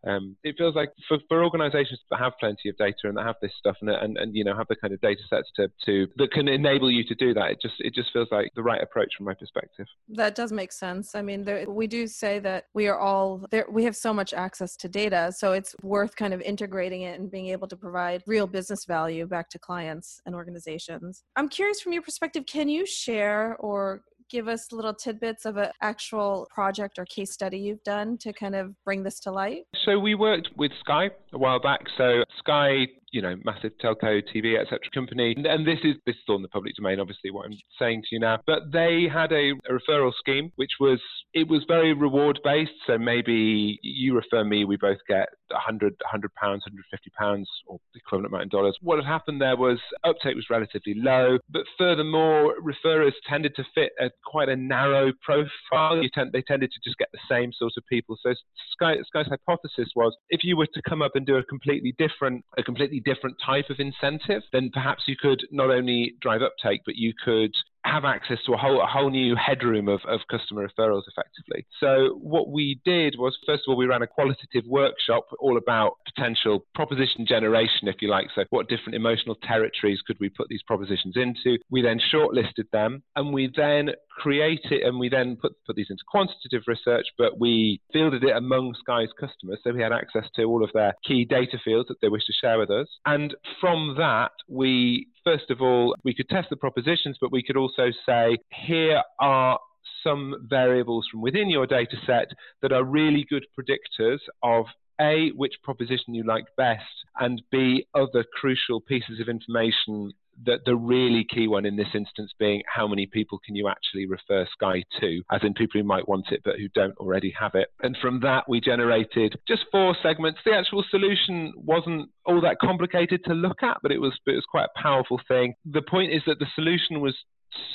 Um, 0.05 0.35
it 0.43 0.55
feels 0.57 0.75
like 0.75 0.89
for, 1.07 1.17
for 1.27 1.43
organizations 1.43 1.99
that 2.11 2.19
have 2.19 2.33
plenty 2.39 2.69
of 2.69 2.77
data 2.77 2.95
and 3.05 3.17
that 3.17 3.25
have 3.25 3.37
this 3.41 3.51
stuff 3.57 3.75
and, 3.81 3.89
and, 3.89 4.17
and 4.17 4.35
you 4.35 4.43
know 4.43 4.55
have 4.55 4.67
the 4.67 4.75
kind 4.75 4.93
of 4.93 5.01
data 5.01 5.21
sets 5.29 5.49
to, 5.55 5.67
to 5.85 6.07
that 6.17 6.31
can 6.31 6.47
enable 6.47 6.91
you 6.91 7.03
to 7.05 7.15
do 7.15 7.33
that 7.33 7.51
it 7.51 7.61
just 7.61 7.75
it 7.79 7.93
just 7.93 8.11
feels 8.13 8.27
like 8.31 8.51
the 8.55 8.63
right 8.63 8.81
approach 8.81 9.13
from 9.17 9.25
my 9.25 9.33
perspective. 9.33 9.87
That 10.09 10.35
does 10.35 10.51
make 10.51 10.71
sense. 10.71 11.15
I 11.15 11.21
mean 11.21 11.43
there, 11.43 11.69
we 11.69 11.87
do 11.87 12.07
say 12.07 12.39
that 12.39 12.65
we 12.73 12.87
are 12.87 12.99
all 12.99 13.45
there 13.51 13.65
we 13.69 13.83
have 13.83 13.95
so 13.95 14.13
much 14.13 14.33
access 14.33 14.75
to 14.77 14.87
data 14.87 15.31
so 15.35 15.53
it's 15.53 15.75
worth 15.81 16.15
kind 16.15 16.33
of 16.33 16.41
integrating 16.41 17.01
it 17.01 17.19
and 17.19 17.31
being 17.31 17.47
able 17.47 17.67
to 17.67 17.75
provide 17.75 18.23
real 18.27 18.47
business 18.47 18.85
value 18.85 19.25
back 19.25 19.49
to 19.49 19.59
clients 19.59 20.21
and 20.25 20.35
organizations. 20.35 21.23
I'm 21.35 21.49
curious 21.49 21.81
from 21.81 21.93
your 21.93 22.01
perspective 22.01 22.45
can 22.45 22.69
you 22.69 22.85
share 22.85 23.55
or 23.57 24.01
give 24.35 24.49
us 24.49 24.73
little 24.73 24.93
tidbits 24.93 25.45
of 25.45 25.55
an 25.55 25.69
actual 25.81 26.45
project 26.53 26.99
or 26.99 27.05
case 27.05 27.31
study 27.31 27.57
you've 27.57 27.83
done 27.83 28.17
to 28.17 28.33
kind 28.33 28.53
of 28.53 28.75
bring 28.83 29.01
this 29.01 29.17
to 29.21 29.31
light? 29.31 29.63
So 29.85 29.97
we 29.97 30.13
worked 30.13 30.49
with 30.57 30.73
Sky 30.81 31.09
a 31.31 31.37
while 31.37 31.61
back. 31.61 31.79
So 31.97 32.25
Sky 32.39 32.87
you 33.15 33.21
know, 33.21 33.37
massive 33.45 33.71
telco, 33.81 34.21
TV, 34.35 34.59
etc. 34.59 34.79
company. 34.93 35.33
And 35.37 35.65
this 35.65 35.79
is 35.85 35.95
this 36.05 36.15
is 36.15 36.21
in 36.27 36.41
the 36.41 36.49
public 36.49 36.75
domain, 36.75 36.99
obviously, 36.99 37.31
what 37.31 37.45
I'm 37.45 37.57
saying 37.79 38.01
to 38.01 38.07
you 38.11 38.19
now. 38.19 38.39
But 38.45 38.73
they 38.73 39.07
had 39.11 39.31
a, 39.31 39.51
a 39.69 39.71
referral 39.71 40.11
scheme, 40.19 40.51
which 40.57 40.71
was 40.81 40.99
it 41.33 41.47
was 41.47 41.63
very 41.65 41.93
reward 41.93 42.41
based. 42.43 42.73
So 42.85 42.97
maybe 42.97 43.79
you 43.81 44.15
refer 44.15 44.43
me, 44.43 44.65
we 44.65 44.75
both 44.75 44.97
get 45.07 45.29
100, 45.51 45.93
100 46.01 46.35
pounds, 46.35 46.63
150 46.65 47.09
pounds, 47.17 47.49
or 47.67 47.79
the 47.93 47.99
equivalent 47.99 48.33
amount 48.33 48.43
in 48.43 48.49
dollars. 48.49 48.77
What 48.81 48.97
had 48.97 49.05
happened 49.05 49.41
there 49.41 49.55
was 49.55 49.79
uptake 50.03 50.35
was 50.35 50.47
relatively 50.49 50.95
low, 50.95 51.37
but 51.49 51.63
furthermore, 51.77 52.55
referrers 52.59 53.13
tended 53.29 53.55
to 53.55 53.63
fit 53.73 53.93
a 53.97 54.09
quite 54.25 54.49
a 54.49 54.57
narrow 54.57 55.13
profile. 55.21 56.01
Tend, 56.13 56.33
they 56.33 56.41
tended 56.41 56.69
to 56.71 56.79
just 56.83 56.97
get 56.97 57.07
the 57.13 57.19
same 57.29 57.53
sort 57.57 57.71
of 57.77 57.83
people. 57.89 58.17
So 58.21 58.33
Sky, 58.73 58.95
Sky's 59.07 59.27
hypothesis 59.27 59.87
was 59.95 60.13
if 60.29 60.43
you 60.43 60.57
were 60.57 60.67
to 60.67 60.81
come 60.87 61.01
up 61.01 61.15
and 61.15 61.25
do 61.25 61.37
a 61.37 61.43
completely 61.43 61.95
different, 61.97 62.43
a 62.57 62.63
completely 62.63 62.99
different 63.05 63.37
type 63.45 63.69
of 63.69 63.79
incentive, 63.79 64.41
then 64.51 64.69
perhaps 64.73 65.03
you 65.07 65.15
could 65.19 65.41
not 65.51 65.69
only 65.69 66.15
drive 66.21 66.41
uptake, 66.41 66.81
but 66.85 66.95
you 66.95 67.13
could 67.23 67.53
have 67.85 68.03
access 68.03 68.39
to 68.45 68.53
a 68.53 68.57
whole 68.57 68.81
a 68.81 68.87
whole 68.87 69.09
new 69.09 69.35
headroom 69.35 69.87
of, 69.87 70.01
of 70.07 70.19
customer 70.29 70.67
referrals 70.67 71.03
effectively. 71.07 71.65
So 71.79 72.17
what 72.21 72.49
we 72.49 72.79
did 72.83 73.15
was 73.17 73.37
first 73.45 73.63
of 73.65 73.71
all 73.71 73.77
we 73.77 73.85
ran 73.85 74.01
a 74.01 74.07
qualitative 74.07 74.65
workshop 74.65 75.27
all 75.39 75.57
about 75.57 75.93
potential 76.05 76.65
proposition 76.73 77.25
generation, 77.27 77.87
if 77.87 77.97
you 78.01 78.09
like. 78.09 78.27
So 78.33 78.43
what 78.49 78.67
different 78.67 78.95
emotional 78.95 79.35
territories 79.43 79.99
could 80.05 80.17
we 80.19 80.29
put 80.29 80.47
these 80.49 80.63
propositions 80.63 81.15
into? 81.15 81.57
We 81.69 81.81
then 81.81 81.99
shortlisted 82.13 82.69
them 82.71 83.03
and 83.15 83.33
we 83.33 83.51
then 83.55 83.91
created 84.09 84.81
and 84.81 84.99
we 84.99 85.09
then 85.09 85.37
put 85.39 85.53
put 85.65 85.75
these 85.75 85.87
into 85.89 86.03
quantitative 86.09 86.63
research, 86.67 87.05
but 87.17 87.39
we 87.39 87.79
fielded 87.93 88.23
it 88.23 88.35
among 88.35 88.75
Sky's 88.79 89.09
customers. 89.19 89.59
So 89.63 89.71
we 89.73 89.81
had 89.81 89.93
access 89.93 90.25
to 90.35 90.43
all 90.43 90.63
of 90.63 90.71
their 90.73 90.93
key 91.05 91.23
data 91.25 91.59
fields 91.63 91.87
that 91.89 92.01
they 92.01 92.09
wish 92.09 92.25
to 92.25 92.33
share 92.33 92.57
with 92.57 92.71
us. 92.71 92.87
And 93.05 93.35
from 93.61 93.95
that 93.97 94.31
we 94.47 95.07
first 95.25 95.49
of 95.49 95.61
all, 95.61 95.95
we 96.03 96.13
could 96.13 96.29
test 96.29 96.49
the 96.49 96.55
propositions, 96.55 97.17
but 97.19 97.31
we 97.31 97.43
could 97.43 97.57
also 97.57 97.89
say, 98.05 98.37
here 98.51 99.01
are 99.19 99.59
some 100.03 100.35
variables 100.47 101.07
from 101.11 101.21
within 101.21 101.49
your 101.49 101.65
data 101.65 101.97
set 102.05 102.27
that 102.61 102.71
are 102.71 102.83
really 102.83 103.25
good 103.29 103.45
predictors 103.57 104.19
of 104.43 104.65
a, 104.99 105.29
which 105.35 105.55
proposition 105.63 106.13
you 106.13 106.23
like 106.23 106.45
best, 106.57 106.83
and 107.19 107.41
B, 107.51 107.87
other 107.93 108.25
crucial 108.39 108.81
pieces 108.81 109.19
of 109.19 109.29
information 109.29 110.11
the, 110.43 110.57
the 110.65 110.75
really 110.75 111.25
key 111.29 111.47
one 111.47 111.65
in 111.65 111.75
this 111.75 111.87
instance 111.93 112.31
being 112.37 112.61
how 112.67 112.87
many 112.87 113.05
people 113.05 113.39
can 113.45 113.55
you 113.55 113.67
actually 113.67 114.05
refer 114.05 114.45
Sky 114.51 114.83
to, 114.99 115.21
as 115.31 115.41
in 115.43 115.53
people 115.53 115.79
who 115.79 115.87
might 115.87 116.07
want 116.07 116.31
it 116.31 116.41
but 116.43 116.57
who 116.57 116.67
don't 116.69 116.97
already 116.97 117.33
have 117.39 117.55
it. 117.55 117.69
And 117.81 117.97
from 118.01 118.19
that, 118.21 118.47
we 118.49 118.59
generated 118.59 119.37
just 119.47 119.65
four 119.71 119.95
segments. 120.03 120.39
The 120.45 120.53
actual 120.53 120.83
solution 120.89 121.53
wasn't 121.55 122.09
all 122.25 122.41
that 122.41 122.57
complicated 122.59 123.23
to 123.25 123.33
look 123.33 123.63
at, 123.63 123.77
but 123.81 123.91
it 123.91 123.99
was, 123.99 124.13
it 124.25 124.31
was 124.31 124.45
quite 124.49 124.65
a 124.75 124.79
powerful 124.79 125.21
thing. 125.27 125.53
The 125.65 125.81
point 125.81 126.11
is 126.11 126.21
that 126.27 126.39
the 126.39 126.47
solution 126.55 126.99
was 127.01 127.15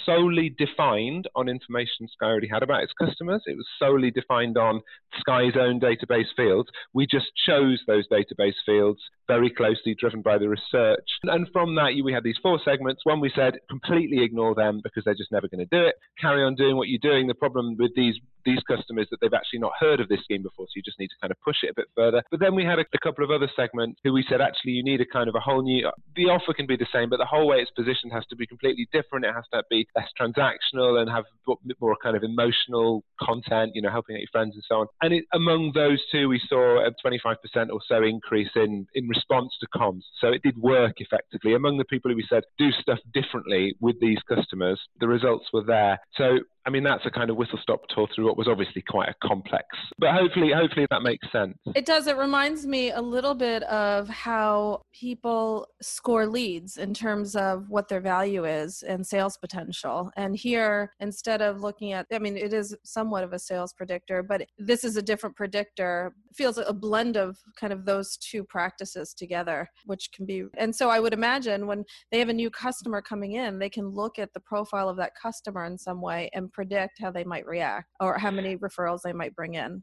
solely 0.04 0.54
defined 0.58 1.28
on 1.34 1.48
information 1.48 2.08
Sky 2.08 2.26
already 2.26 2.48
had 2.48 2.62
about 2.62 2.82
its 2.82 2.92
customers. 2.92 3.42
It 3.46 3.56
was 3.56 3.66
solely 3.78 4.10
defined 4.10 4.56
on 4.56 4.80
Sky's 5.20 5.56
own 5.58 5.80
database 5.80 6.32
fields. 6.36 6.68
We 6.92 7.06
just 7.06 7.26
chose 7.46 7.80
those 7.86 8.06
database 8.08 8.54
fields 8.66 9.00
very 9.26 9.50
closely 9.50 9.94
driven 9.98 10.22
by 10.22 10.38
the 10.38 10.48
research. 10.48 11.08
And 11.24 11.46
from 11.52 11.74
that, 11.76 11.92
we 12.02 12.12
had 12.12 12.24
these 12.24 12.38
four 12.42 12.60
segments. 12.64 13.02
One, 13.04 13.20
we 13.20 13.32
said 13.34 13.54
completely 13.68 14.24
ignore 14.24 14.54
them 14.54 14.80
because 14.82 15.04
they're 15.04 15.14
just 15.14 15.32
never 15.32 15.48
going 15.48 15.66
to 15.66 15.76
do 15.76 15.86
it. 15.86 15.94
Carry 16.20 16.42
on 16.42 16.54
doing 16.54 16.76
what 16.76 16.88
you're 16.88 16.98
doing. 16.98 17.26
The 17.26 17.34
problem 17.34 17.76
with 17.78 17.92
these 17.94 18.16
these 18.44 18.60
customers 18.68 19.06
that 19.10 19.20
they've 19.20 19.34
actually 19.34 19.60
not 19.60 19.72
heard 19.78 20.00
of 20.00 20.08
this 20.08 20.20
scheme 20.24 20.42
before, 20.42 20.66
so 20.66 20.72
you 20.76 20.82
just 20.82 20.98
need 20.98 21.08
to 21.08 21.20
kind 21.20 21.30
of 21.30 21.40
push 21.40 21.56
it 21.62 21.70
a 21.70 21.74
bit 21.74 21.86
further. 21.94 22.22
But 22.30 22.40
then 22.40 22.54
we 22.54 22.64
had 22.64 22.78
a, 22.78 22.84
a 22.94 22.98
couple 23.02 23.24
of 23.24 23.30
other 23.30 23.50
segments 23.56 24.00
who 24.04 24.12
we 24.12 24.24
said 24.28 24.40
actually 24.40 24.72
you 24.72 24.84
need 24.84 25.00
a 25.00 25.06
kind 25.06 25.28
of 25.28 25.34
a 25.34 25.40
whole 25.40 25.62
new. 25.62 25.90
The 26.16 26.26
offer 26.26 26.52
can 26.54 26.66
be 26.66 26.76
the 26.76 26.86
same, 26.92 27.10
but 27.10 27.18
the 27.18 27.26
whole 27.26 27.46
way 27.46 27.58
it's 27.58 27.70
positioned 27.72 28.12
has 28.12 28.24
to 28.26 28.36
be 28.36 28.46
completely 28.46 28.88
different. 28.92 29.24
It 29.24 29.34
has 29.34 29.44
to 29.52 29.62
be 29.70 29.86
less 29.96 30.08
transactional 30.20 31.00
and 31.00 31.10
have 31.10 31.24
more 31.80 31.96
kind 32.02 32.16
of 32.16 32.22
emotional 32.22 33.04
content, 33.20 33.72
you 33.74 33.82
know, 33.82 33.90
helping 33.90 34.16
out 34.16 34.20
your 34.20 34.28
friends 34.32 34.54
and 34.54 34.64
so 34.68 34.80
on. 34.80 34.86
And 35.02 35.14
it, 35.14 35.24
among 35.32 35.72
those 35.74 36.00
two, 36.10 36.28
we 36.28 36.40
saw 36.48 36.86
a 36.86 36.90
25% 37.04 37.36
or 37.70 37.80
so 37.86 38.02
increase 38.02 38.50
in 38.56 38.86
in 38.94 39.08
response 39.08 39.52
to 39.60 39.66
comms. 39.74 40.02
So 40.20 40.28
it 40.28 40.42
did 40.42 40.56
work 40.58 40.94
effectively. 40.98 41.54
Among 41.54 41.78
the 41.78 41.84
people 41.84 42.10
who 42.10 42.16
we 42.16 42.26
said 42.28 42.44
do 42.58 42.70
stuff 42.72 42.98
differently 43.12 43.74
with 43.80 44.00
these 44.00 44.18
customers, 44.28 44.80
the 44.98 45.08
results 45.08 45.46
were 45.52 45.64
there. 45.64 45.98
So 46.16 46.38
I 46.66 46.70
mean, 46.70 46.84
that's 46.84 47.04
a 47.06 47.10
kind 47.10 47.30
of 47.30 47.36
whistle 47.36 47.58
stop 47.62 47.80
tour 47.88 48.06
through 48.14 48.26
what 48.26 48.36
was 48.36 48.46
obviously 48.46 48.82
quite 48.82 49.08
a 49.08 49.14
complex. 49.26 49.64
But 49.98 50.12
hopefully, 50.12 50.52
hopefully 50.54 50.86
that 50.90 51.02
makes 51.02 51.26
sense. 51.32 51.56
It 51.74 51.86
does. 51.86 52.06
It 52.06 52.16
reminds 52.16 52.66
me 52.66 52.90
a 52.90 53.00
little 53.00 53.34
bit 53.34 53.62
of 53.64 54.08
how 54.08 54.82
people 54.92 55.66
score 55.80 56.26
leads 56.26 56.76
in 56.76 56.92
terms 56.92 57.34
of 57.34 57.70
what 57.70 57.88
their 57.88 58.00
value 58.00 58.44
is 58.44 58.82
and 58.82 59.06
sales 59.06 59.38
potential. 59.38 60.10
And 60.16 60.36
here, 60.36 60.92
instead 61.00 61.40
of 61.40 61.62
looking 61.62 61.92
at, 61.92 62.06
I 62.12 62.18
mean, 62.18 62.36
it 62.36 62.52
is 62.52 62.76
somewhat 62.84 63.24
of 63.24 63.32
a 63.32 63.38
sales 63.38 63.72
predictor, 63.72 64.22
but 64.22 64.46
this 64.58 64.84
is 64.84 64.96
a 64.96 65.02
different 65.02 65.36
predictor. 65.36 66.12
It 66.30 66.36
feels 66.36 66.58
a 66.58 66.72
blend 66.72 67.16
of 67.16 67.38
kind 67.58 67.72
of 67.72 67.86
those 67.86 68.18
two 68.18 68.44
practices 68.44 69.14
together, 69.14 69.68
which 69.86 70.10
can 70.12 70.26
be. 70.26 70.44
And 70.58 70.74
so 70.74 70.90
I 70.90 71.00
would 71.00 71.14
imagine 71.14 71.66
when 71.66 71.84
they 72.10 72.18
have 72.18 72.28
a 72.28 72.34
new 72.34 72.50
customer 72.50 73.00
coming 73.00 73.32
in, 73.32 73.58
they 73.58 73.70
can 73.70 73.88
look 73.88 74.18
at 74.18 74.32
the 74.34 74.40
profile 74.40 74.88
of 74.88 74.96
that 74.98 75.12
customer 75.20 75.64
in 75.64 75.78
some 75.78 76.02
way 76.02 76.28
and 76.34 76.49
predict 76.50 76.98
how 77.00 77.10
they 77.10 77.24
might 77.24 77.46
react 77.46 77.88
or 78.00 78.18
how 78.18 78.30
many 78.30 78.56
referrals 78.56 79.00
they 79.02 79.12
might 79.12 79.34
bring 79.34 79.54
in. 79.54 79.82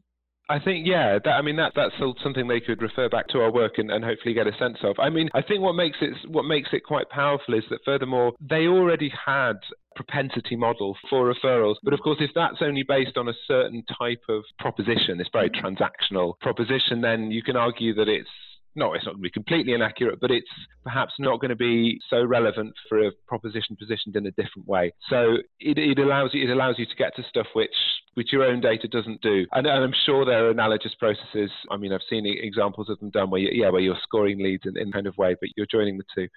I 0.50 0.58
think, 0.58 0.86
yeah, 0.86 1.18
that, 1.22 1.30
I 1.32 1.42
mean, 1.42 1.56
that, 1.56 1.72
that's 1.76 1.92
something 2.22 2.48
they 2.48 2.60
could 2.60 2.80
refer 2.80 3.10
back 3.10 3.28
to 3.28 3.40
our 3.40 3.52
work 3.52 3.74
and, 3.76 3.90
and 3.90 4.02
hopefully 4.02 4.32
get 4.32 4.46
a 4.46 4.56
sense 4.58 4.78
of. 4.82 4.96
I 4.98 5.10
mean, 5.10 5.28
I 5.34 5.42
think 5.42 5.60
what 5.60 5.74
makes 5.74 5.98
it, 6.00 6.14
what 6.26 6.44
makes 6.44 6.70
it 6.72 6.84
quite 6.84 7.10
powerful 7.10 7.52
is 7.52 7.64
that 7.68 7.80
furthermore, 7.84 8.32
they 8.40 8.66
already 8.66 9.12
had 9.26 9.56
propensity 9.94 10.56
model 10.56 10.96
for 11.10 11.30
referrals. 11.30 11.74
But 11.82 11.92
of 11.92 12.00
course, 12.00 12.18
if 12.20 12.30
that's 12.34 12.62
only 12.62 12.82
based 12.82 13.18
on 13.18 13.28
a 13.28 13.34
certain 13.46 13.84
type 13.98 14.22
of 14.30 14.42
proposition, 14.58 15.18
this 15.18 15.28
very 15.32 15.50
transactional 15.50 16.38
proposition, 16.40 17.02
then 17.02 17.30
you 17.30 17.42
can 17.42 17.56
argue 17.56 17.94
that 17.94 18.08
it's 18.08 18.30
no, 18.78 18.94
it's 18.94 19.04
not 19.04 19.12
going 19.12 19.22
to 19.22 19.28
be 19.28 19.30
completely 19.30 19.72
inaccurate, 19.72 20.20
but 20.20 20.30
it's 20.30 20.48
perhaps 20.84 21.12
not 21.18 21.40
going 21.40 21.50
to 21.50 21.56
be 21.56 21.98
so 22.08 22.24
relevant 22.24 22.72
for 22.88 23.06
a 23.06 23.10
proposition 23.26 23.76
positioned 23.76 24.16
in 24.16 24.26
a 24.26 24.30
different 24.30 24.66
way. 24.66 24.92
So 25.10 25.36
it, 25.60 25.76
it 25.78 25.98
allows 25.98 26.30
you 26.32 26.48
it 26.48 26.52
allows 26.52 26.76
you 26.78 26.86
to 26.86 26.94
get 26.96 27.14
to 27.16 27.22
stuff 27.28 27.46
which 27.54 27.74
which 28.14 28.32
your 28.32 28.44
own 28.44 28.60
data 28.60 28.88
doesn't 28.88 29.20
do. 29.20 29.46
And, 29.52 29.66
and 29.66 29.84
I'm 29.84 29.94
sure 30.06 30.24
there 30.24 30.46
are 30.46 30.50
analogous 30.50 30.94
processes. 30.98 31.50
I 31.70 31.76
mean, 31.76 31.92
I've 31.92 32.00
seen 32.08 32.24
examples 32.26 32.88
of 32.88 32.98
them 33.00 33.10
done 33.10 33.30
where 33.30 33.40
you, 33.40 33.50
yeah, 33.52 33.70
where 33.70 33.80
you're 33.80 33.98
scoring 34.02 34.38
leads 34.38 34.64
in, 34.66 34.76
in 34.76 34.90
kind 34.90 35.06
of 35.06 35.16
way, 35.18 35.36
but 35.40 35.50
you're 35.56 35.66
joining 35.70 35.98
the 35.98 36.04
two. 36.14 36.28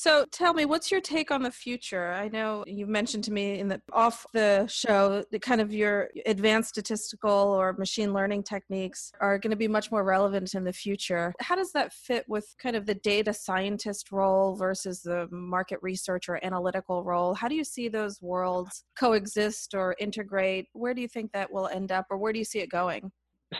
So 0.00 0.24
tell 0.32 0.54
me, 0.54 0.64
what's 0.64 0.90
your 0.90 1.02
take 1.02 1.30
on 1.30 1.42
the 1.42 1.50
future? 1.50 2.10
I 2.12 2.28
know 2.28 2.64
you 2.66 2.86
mentioned 2.86 3.22
to 3.24 3.32
me 3.32 3.58
in 3.58 3.68
the 3.68 3.82
off 3.92 4.24
the 4.32 4.66
show 4.66 5.22
that 5.30 5.42
kind 5.42 5.60
of 5.60 5.74
your 5.74 6.08
advanced 6.24 6.70
statistical 6.70 7.30
or 7.30 7.74
machine 7.74 8.14
learning 8.14 8.44
techniques 8.44 9.12
are 9.20 9.38
going 9.38 9.50
to 9.50 9.58
be 9.58 9.68
much 9.68 9.92
more 9.92 10.02
relevant 10.02 10.54
in 10.54 10.64
the 10.64 10.72
future. 10.72 11.34
How 11.40 11.54
does 11.54 11.72
that 11.72 11.92
fit 11.92 12.24
with 12.28 12.46
kind 12.58 12.76
of 12.76 12.86
the 12.86 12.94
data 12.94 13.34
scientist 13.34 14.10
role 14.10 14.56
versus 14.56 15.02
the 15.02 15.28
market 15.30 15.78
research 15.82 16.30
or 16.30 16.42
analytical 16.42 17.04
role? 17.04 17.34
How 17.34 17.48
do 17.48 17.54
you 17.54 17.62
see 17.62 17.90
those 17.90 18.22
worlds 18.22 18.84
coexist 18.98 19.74
or 19.74 19.96
integrate? 20.00 20.68
Where 20.72 20.94
do 20.94 21.02
you 21.02 21.08
think 21.08 21.30
that 21.32 21.52
will 21.52 21.68
end 21.68 21.92
up 21.92 22.06
or 22.08 22.16
where 22.16 22.32
do 22.32 22.38
you 22.38 22.46
see 22.46 22.60
it 22.60 22.70
going? 22.70 23.12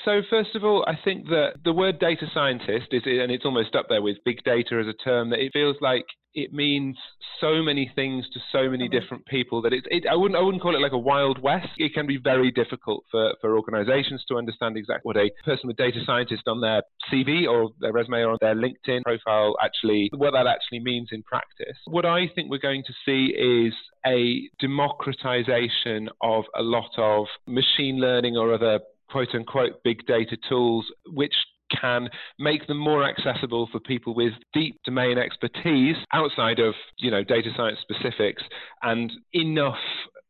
So 0.06 0.22
first 0.30 0.54
of 0.54 0.64
all, 0.64 0.86
I 0.88 0.94
think 1.04 1.26
that 1.26 1.56
the 1.66 1.72
word 1.74 1.98
data 1.98 2.26
scientist 2.32 2.86
is, 2.92 3.02
and 3.04 3.30
it's 3.30 3.44
almost 3.44 3.74
up 3.74 3.86
there 3.90 4.00
with 4.00 4.16
big 4.24 4.42
data 4.44 4.80
as 4.80 4.86
a 4.86 4.94
term 5.04 5.28
that 5.30 5.40
it 5.40 5.52
feels 5.52 5.76
like 5.82 6.06
it 6.34 6.52
means 6.52 6.96
so 7.40 7.62
many 7.62 7.90
things 7.94 8.24
to 8.32 8.40
so 8.52 8.68
many 8.68 8.88
different 8.88 9.24
people 9.26 9.62
that 9.62 9.72
it, 9.72 9.84
it, 9.90 10.04
I 10.10 10.14
wouldn't 10.14 10.38
I 10.38 10.42
wouldn't 10.42 10.62
call 10.62 10.76
it 10.76 10.80
like 10.80 10.92
a 10.92 10.98
wild 10.98 11.42
west. 11.42 11.68
It 11.78 11.94
can 11.94 12.06
be 12.06 12.18
very 12.18 12.50
difficult 12.50 13.04
for, 13.10 13.34
for 13.40 13.56
organizations 13.56 14.24
to 14.28 14.36
understand 14.36 14.76
exactly 14.76 15.02
what 15.02 15.16
a 15.16 15.30
person 15.44 15.66
with 15.66 15.76
data 15.76 16.00
scientist 16.04 16.42
on 16.46 16.60
their 16.60 16.82
CV 17.12 17.48
or 17.48 17.70
their 17.80 17.92
resume 17.92 18.20
or 18.20 18.30
on 18.32 18.38
their 18.40 18.54
LinkedIn 18.54 19.02
profile 19.02 19.56
actually 19.62 20.10
what 20.14 20.32
that 20.32 20.46
actually 20.46 20.80
means 20.80 21.08
in 21.12 21.22
practice. 21.22 21.76
What 21.86 22.06
I 22.06 22.28
think 22.34 22.50
we're 22.50 22.58
going 22.58 22.84
to 22.86 22.92
see 23.04 23.34
is 23.34 23.74
a 24.06 24.48
democratization 24.60 26.08
of 26.22 26.44
a 26.56 26.62
lot 26.62 26.90
of 26.96 27.26
machine 27.46 28.00
learning 28.00 28.36
or 28.36 28.54
other 28.54 28.80
quote 29.10 29.34
unquote 29.34 29.82
big 29.82 30.06
data 30.06 30.36
tools, 30.48 30.86
which 31.06 31.34
can 31.80 32.08
make 32.38 32.66
them 32.66 32.78
more 32.78 33.04
accessible 33.04 33.68
for 33.70 33.80
people 33.80 34.14
with 34.14 34.32
deep 34.52 34.76
domain 34.84 35.18
expertise 35.18 35.96
outside 36.12 36.58
of 36.58 36.74
you 36.98 37.10
know 37.10 37.22
data 37.22 37.50
science 37.56 37.78
specifics 37.82 38.42
and 38.82 39.12
enough 39.32 39.78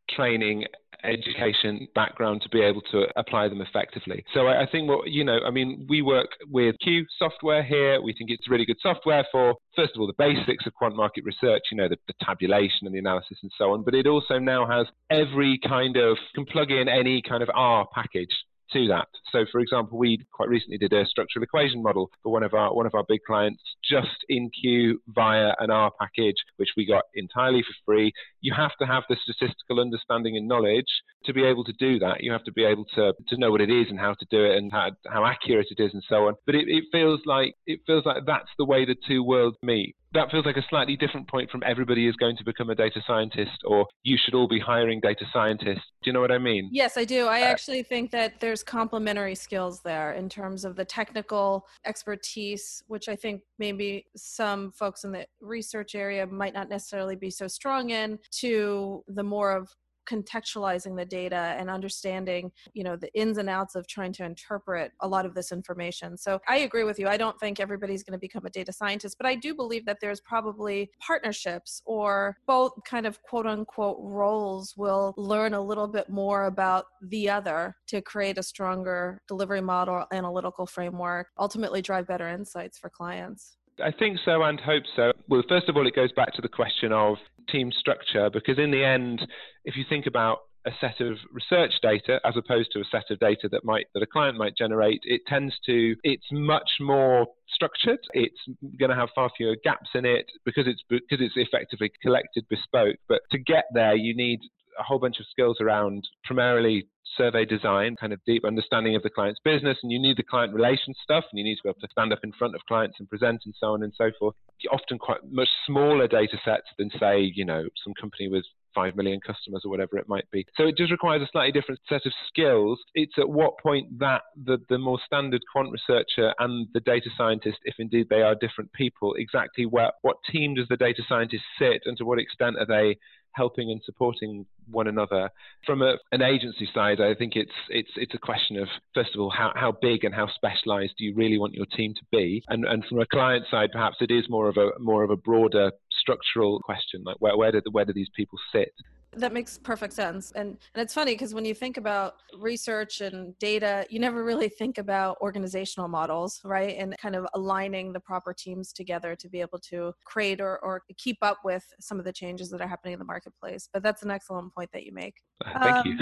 training 0.09 0.65
education 1.05 1.87
background 1.95 2.43
to 2.43 2.49
be 2.51 2.61
able 2.61 2.81
to 2.93 3.07
apply 3.17 3.49
them 3.49 3.61
effectively. 3.61 4.25
So 4.35 4.47
I, 4.49 4.67
think 4.71 4.89
what 4.89 5.09
you 5.09 5.25
know, 5.25 5.39
I 5.47 5.51
mean, 5.51 5.87
we 5.89 6.03
work 6.03 6.29
with 6.49 6.77
Q 6.83 7.05
software 7.19 7.63
here. 7.63 8.01
We 8.01 8.13
think 8.13 8.31
it's 8.31 8.49
really 8.49 8.65
good 8.65 8.79
software 8.83 9.27
for 9.33 9.55
first 9.77 9.93
of 9.95 10.01
all 10.01 10.07
the 10.07 10.15
basics 10.19 10.67
of 10.67 10.75
quant 10.75 10.97
market 10.97 11.25
research, 11.25 11.63
you 11.71 11.77
know, 11.79 11.89
the, 11.89 11.97
the 12.07 12.15
tabulation 12.23 12.87
and 12.87 12.95
the 12.95 12.99
analysis 12.99 13.39
and 13.43 13.51
so 13.57 13.73
on. 13.73 13.83
But 13.83 13.95
it 13.95 14.07
also 14.07 14.39
now 14.39 14.67
has 14.67 14.87
every 15.11 15.59
kind 15.67 15.97
of 15.97 16.17
can 16.35 16.45
plug 16.47 16.71
in 16.71 16.89
any 16.89 17.23
kind 17.23 17.43
of 17.43 17.51
R 17.55 17.87
package 17.95 18.35
to 18.73 18.89
that. 18.89 19.09
So, 19.33 19.45
for 19.51 19.61
example, 19.61 19.99
we 19.99 20.19
quite 20.33 20.49
recently 20.49 20.79
did 20.79 20.93
a 20.93 21.07
structural 21.07 21.43
equation 21.43 21.83
model 21.83 22.11
for 22.23 22.33
one 22.33 22.43
of 22.43 22.55
our 22.55 22.75
one 22.75 22.87
of 22.87 22.95
our 22.95 23.05
big 23.09 23.21
clients 23.27 23.63
just 23.89 24.25
in 24.29 24.51
Q 24.51 25.01
via 25.09 25.53
an 25.59 25.71
R 25.71 25.91
package, 25.99 26.37
which 26.57 26.71
we 26.77 26.87
got 26.87 27.05
entirely 27.15 27.63
for 27.63 27.75
free. 27.85 28.13
You 28.41 28.55
have 28.55 28.73
to 28.81 28.87
have 28.87 29.05
the 29.09 29.17
statistical 29.23 29.81
understanding 29.81 30.37
and 30.37 30.49
knowledge 30.49 30.87
to 31.25 31.33
be 31.33 31.45
able 31.45 31.65
to 31.65 31.73
do 31.79 31.99
that. 31.99 32.23
You 32.23 32.33
have 32.33 32.45
to 32.45 32.53
be 32.53 32.65
able 32.65 32.87
to, 32.95 33.13
to 33.29 33.37
know 33.37 33.51
what 33.51 33.61
it 33.61 33.71
is 33.71 33.87
and 33.91 33.99
how 33.99 34.15
to 34.15 34.27
do 34.31 34.45
it 34.45 34.57
and 34.57 34.73
how, 34.73 34.91
how 35.07 35.25
accurate 35.27 35.67
it 35.71 35.83
is 35.83 35.91
and 35.93 36.03
so 36.09 36.27
on. 36.29 36.35
But 36.47 36.55
it, 36.55 36.69
it 36.69 36.85
feels 36.93 37.21
like 37.27 37.55
it 37.67 37.81
feels 37.87 38.05
like 38.07 38.25
that's 38.27 38.49
the 38.59 38.65
way 38.65 38.85
the 38.85 38.97
two 39.07 39.23
worlds 39.23 39.57
meet 39.63 39.95
that 40.13 40.31
feels 40.31 40.45
like 40.45 40.57
a 40.57 40.65
slightly 40.69 40.97
different 40.97 41.29
point 41.29 41.51
from 41.51 41.63
everybody 41.65 42.09
is 42.09 42.17
going 42.17 42.37
to 42.37 42.45
become 42.45 42.71
a 42.71 42.75
data 42.75 43.01
scientist 43.07 43.63
or 43.65 43.87
you 44.03 44.19
should 44.23 44.35
all 44.35 44.49
be 44.49 44.59
hiring 44.59 45.01
data 45.01 45.25
scientists. 45.33 45.85
Do 46.03 46.11
you 46.11 46.13
know 46.13 46.21
what 46.21 46.33
I 46.33 46.39
mean? 46.39 46.69
Yes, 46.73 46.97
I 46.97 47.05
do. 47.05 47.27
I 47.27 47.43
uh, 47.43 47.45
actually 47.45 47.83
think 47.83 48.11
that 48.11 48.41
there's 48.41 48.63
complementary 48.63 49.35
skills 49.35 49.83
there 49.83 50.13
in 50.13 50.29
terms 50.29 50.65
of 50.65 50.75
the 50.75 50.85
technical 50.85 51.67
expertise, 51.87 52.83
which 52.89 53.09
I 53.09 53.15
think 53.15 53.43
maybe 53.59 54.07
some 54.17 54.73
folks 54.73 55.05
in 55.05 55.13
the 55.13 55.27
research 55.41 55.95
area 55.95 56.27
might 56.27 56.55
not 56.55 56.69
necessarily 56.69 57.17
be 57.17 57.31
so 57.31 57.47
strong 57.47 57.91
in, 57.91 58.19
to 58.41 59.05
the 59.09 59.23
more 59.23 59.53
of 59.53 59.69
contextualizing 60.11 60.97
the 60.97 61.05
data 61.05 61.55
and 61.59 61.71
understanding 61.71 62.51
you 62.73 62.85
know 62.85 62.97
the 62.97 63.13
ins 63.15 63.39
and 63.39 63.49
outs 63.49 63.75
of 63.75 63.87
trying 63.87 64.13
to 64.13 64.25
interpret 64.25 64.93
a 65.01 65.09
lot 65.09 65.27
of 65.27 65.35
this 65.35 65.53
information. 65.53 66.17
So 66.17 66.41
i 66.49 66.59
agree 66.59 66.85
with 66.85 66.99
you. 66.99 67.09
I 67.09 67.17
don't 67.17 67.39
think 67.39 67.61
everybody's 67.61 68.03
going 68.03 68.19
to 68.19 68.19
become 68.19 68.47
a 68.47 68.51
data 68.51 68.73
scientist 68.73 69.17
but 69.19 69.27
i 69.27 69.35
do 69.35 69.55
believe 69.55 69.85
that 69.87 69.99
there's 70.01 70.21
probably 70.21 70.91
partnerships 71.01 71.83
or 71.85 72.37
both 72.47 72.73
kind 72.87 73.07
of 73.07 73.23
quote 73.23 73.47
unquote 73.47 73.99
roles 74.01 74.75
will 74.77 75.15
learn 75.17 75.55
a 75.55 75.61
little 75.61 75.89
bit 75.89 76.09
more 76.09 76.47
about 76.47 76.87
the 77.03 77.29
other 77.29 77.77
to 77.87 78.01
create 78.01 78.39
a 78.39 78.43
stronger 78.43 79.21
delivery 79.29 79.61
model 79.61 80.05
analytical 80.13 80.67
framework 80.67 81.29
ultimately 81.39 81.83
drive 81.83 82.07
better 82.07 82.29
insights 82.29 82.79
for 82.79 82.91
clients. 82.91 83.57
I 83.83 83.91
think 83.91 84.19
so 84.25 84.43
and 84.43 84.61
hope 84.61 84.83
so. 84.95 85.13
Well, 85.29 85.43
first 85.49 85.69
of 85.69 85.77
all, 85.77 85.87
it 85.87 85.95
goes 85.95 86.13
back 86.13 86.35
to 86.35 86.43
the 86.43 86.49
question 86.49 86.93
of 86.93 87.17
team 87.49 87.73
structure 87.73 88.31
because, 88.31 88.59
in 88.59 88.71
the 88.71 88.85
end, 88.85 89.27
if 89.65 89.77
you 89.77 89.85
think 89.89 90.07
about 90.07 90.39
a 90.67 90.71
set 90.81 91.01
of 91.01 91.17
research 91.33 91.73
data 91.81 92.21
as 92.25 92.35
opposed 92.37 92.71
to 92.73 92.81
a 92.81 92.85
set 92.91 93.05
of 93.11 93.19
data 93.19 93.49
that 93.51 93.65
might 93.65 93.87
that 93.95 94.03
a 94.03 94.07
client 94.07 94.37
might 94.37 94.55
generate 94.55 95.01
it 95.05 95.23
tends 95.27 95.55
to 95.65 95.97
it's 96.03 96.27
much 96.31 96.69
more 96.81 97.27
structured. 97.49 97.99
It's 98.13 98.39
going 98.79 98.91
to 98.91 98.97
have 98.97 99.09
far 99.15 99.31
fewer 99.37 99.57
gaps 99.65 99.89
in 99.95 100.05
it 100.05 100.27
because 100.45 100.67
it's 100.67 100.83
because 100.89 101.19
it's 101.21 101.35
effectively 101.37 101.91
collected 102.03 102.45
bespoke. 102.49 102.97
But 103.09 103.23
to 103.33 103.39
get 103.39 103.65
there 103.73 103.95
you 103.95 104.15
need 104.15 104.41
a 104.81 104.83
whole 104.83 104.99
bunch 104.99 105.21
of 105.21 105.27
skills 105.31 105.59
around 105.61 106.09
primarily 106.25 106.89
survey 107.17 107.45
design, 107.45 107.97
kind 107.97 108.13
of 108.13 108.21
deep 108.27 108.45
understanding 108.45 108.97
of 108.97 109.03
the 109.03 109.11
client's 109.11 109.41
business, 109.45 109.77
and 109.83 109.93
you 109.93 109.99
need 109.99 110.17
the 110.17 110.23
client 110.23 110.55
relations 110.55 110.97
stuff, 111.03 111.25
and 111.31 111.39
you 111.39 111.45
need 111.45 111.57
to 111.57 111.63
be 111.65 111.69
able 111.69 111.81
to 111.81 111.89
stand 111.91 112.13
up 112.13 112.21
in 112.25 112.33
front 112.33 112.55
of 112.55 112.61
clients 112.67 112.97
and 112.99 113.09
present 113.09 113.43
and 113.45 113.55
so 113.59 113.69
on 113.69 113.83
and 113.83 113.93
so 113.97 114.11
forth. 114.19 114.35
Often 114.73 114.99
quite 114.99 115.21
much 115.31 115.49
smaller 115.67 116.09
data 116.09 116.39
sets 116.45 116.67
than, 116.79 116.91
say, 116.99 117.33
you 117.35 117.45
know, 117.45 117.65
some 117.85 117.95
company 118.01 118.29
with 118.29 118.45
5 118.75 118.97
million 118.97 119.21
customers 119.21 119.63
or 119.65 119.71
whatever 119.71 119.99
it 119.99 120.09
might 120.09 120.31
be. 120.31 120.47
So 120.57 120.65
it 120.65 120.77
just 120.77 120.91
requires 120.91 121.23
a 121.23 121.29
slightly 121.33 121.53
different 121.53 121.81
set 121.89 122.07
of 122.07 122.13
skills. 122.29 122.79
It's 122.95 123.15
at 123.19 123.29
what 123.29 123.59
point 123.59 123.99
that 123.99 124.23
the, 124.43 124.59
the 124.69 124.79
more 124.79 124.99
standard 125.05 125.43
quant 125.53 125.71
researcher 125.73 126.35
and 126.39 126.69
the 126.73 126.81
data 126.81 127.11
scientist, 127.17 127.59
if 127.65 127.75
indeed 127.79 128.09
they 128.11 128.23
are 128.23 128.35
different 128.35 128.73
people, 128.73 129.15
exactly 129.15 129.67
where, 129.67 129.93
what 130.03 130.17
team 130.31 130.55
does 130.55 130.69
the 130.69 130.77
data 130.77 131.03
scientist 131.09 131.45
sit 131.59 131.83
and 131.85 131.97
to 131.99 132.05
what 132.05 132.19
extent 132.19 132.57
are 132.59 132.67
they 132.67 132.97
helping 133.33 133.71
and 133.71 133.81
supporting 133.85 134.47
one 134.71 134.87
another. 134.87 135.31
From 135.67 135.83
a, 135.83 135.97
an 136.13 136.23
agency 136.23 136.69
side, 136.73 137.01
I 137.01 137.15
think 137.15 137.35
it's 137.37 137.53
it's 137.69 137.91
it's 137.97 138.15
a 138.15 138.19
question 138.19 138.57
of 138.59 138.69
first 138.95 139.11
of 139.15 139.21
all 139.21 139.31
how, 139.31 139.53
how 139.55 139.73
big 139.73 140.05
and 140.05 140.15
how 140.15 140.29
specialized 140.35 140.95
do 140.99 141.05
you 141.05 141.15
really 141.15 141.39
want 141.39 141.55
your 141.55 141.67
team 141.67 141.95
to 141.95 142.03
be, 142.13 142.43
and 142.49 142.65
and 142.65 142.85
from 142.87 143.01
a 143.01 143.07
client 143.07 143.47
side, 143.51 143.71
perhaps 143.73 143.97
it 144.01 144.11
is 144.11 144.25
more 144.29 144.49
of 144.49 144.57
a 144.57 144.71
more 144.79 145.03
of 145.03 145.11
a 145.11 145.17
broader 145.17 145.73
structural 146.01 146.61
question 146.61 147.03
like 147.05 147.17
where 147.21 147.37
where 147.37 147.53
do 147.53 147.61
where 147.71 147.85
do 147.85 147.93
these 147.93 148.11
people 148.17 148.39
sit? 148.53 148.73
That 149.17 149.33
makes 149.33 149.59
perfect 149.59 149.93
sense. 149.93 150.31
And 150.33 150.57
and 150.75 150.83
it's 150.83 150.95
funny 150.95 151.15
because 151.15 151.35
when 151.35 151.45
you 151.45 151.55
think 151.55 151.77
about 151.77 152.15
research 152.39 153.01
and 153.01 153.37
data, 153.39 153.85
you 153.91 153.99
never 153.99 154.23
really 154.23 154.49
think 154.49 154.79
about 154.79 155.17
organizational 155.21 155.89
models, 155.89 156.41
right? 156.45 156.77
And 156.79 156.97
kind 156.99 157.17
of 157.17 157.27
aligning 157.35 157.93
the 157.93 157.99
proper 157.99 158.33
teams 158.33 158.73
together 158.73 159.17
to 159.17 159.29
be 159.29 159.41
able 159.41 159.59
to 159.71 159.93
create 160.05 160.41
or, 160.41 160.59
or 160.61 160.83
keep 160.97 161.19
up 161.23 161.39
with 161.45 161.65
some 161.81 161.99
of 161.99 162.05
the 162.05 162.13
changes 162.13 162.51
that 162.51 162.61
are 162.61 162.69
happening 162.69 162.93
in 162.93 163.01
the 163.01 163.05
marketplace. 163.05 163.69
But 163.73 163.83
that's 163.83 164.03
an 164.03 164.13
excellent 164.13 164.55
point 164.55 164.71
that 164.73 164.85
you 164.85 164.93
make. 164.93 165.15
Thank 165.61 165.87
um, 165.87 165.99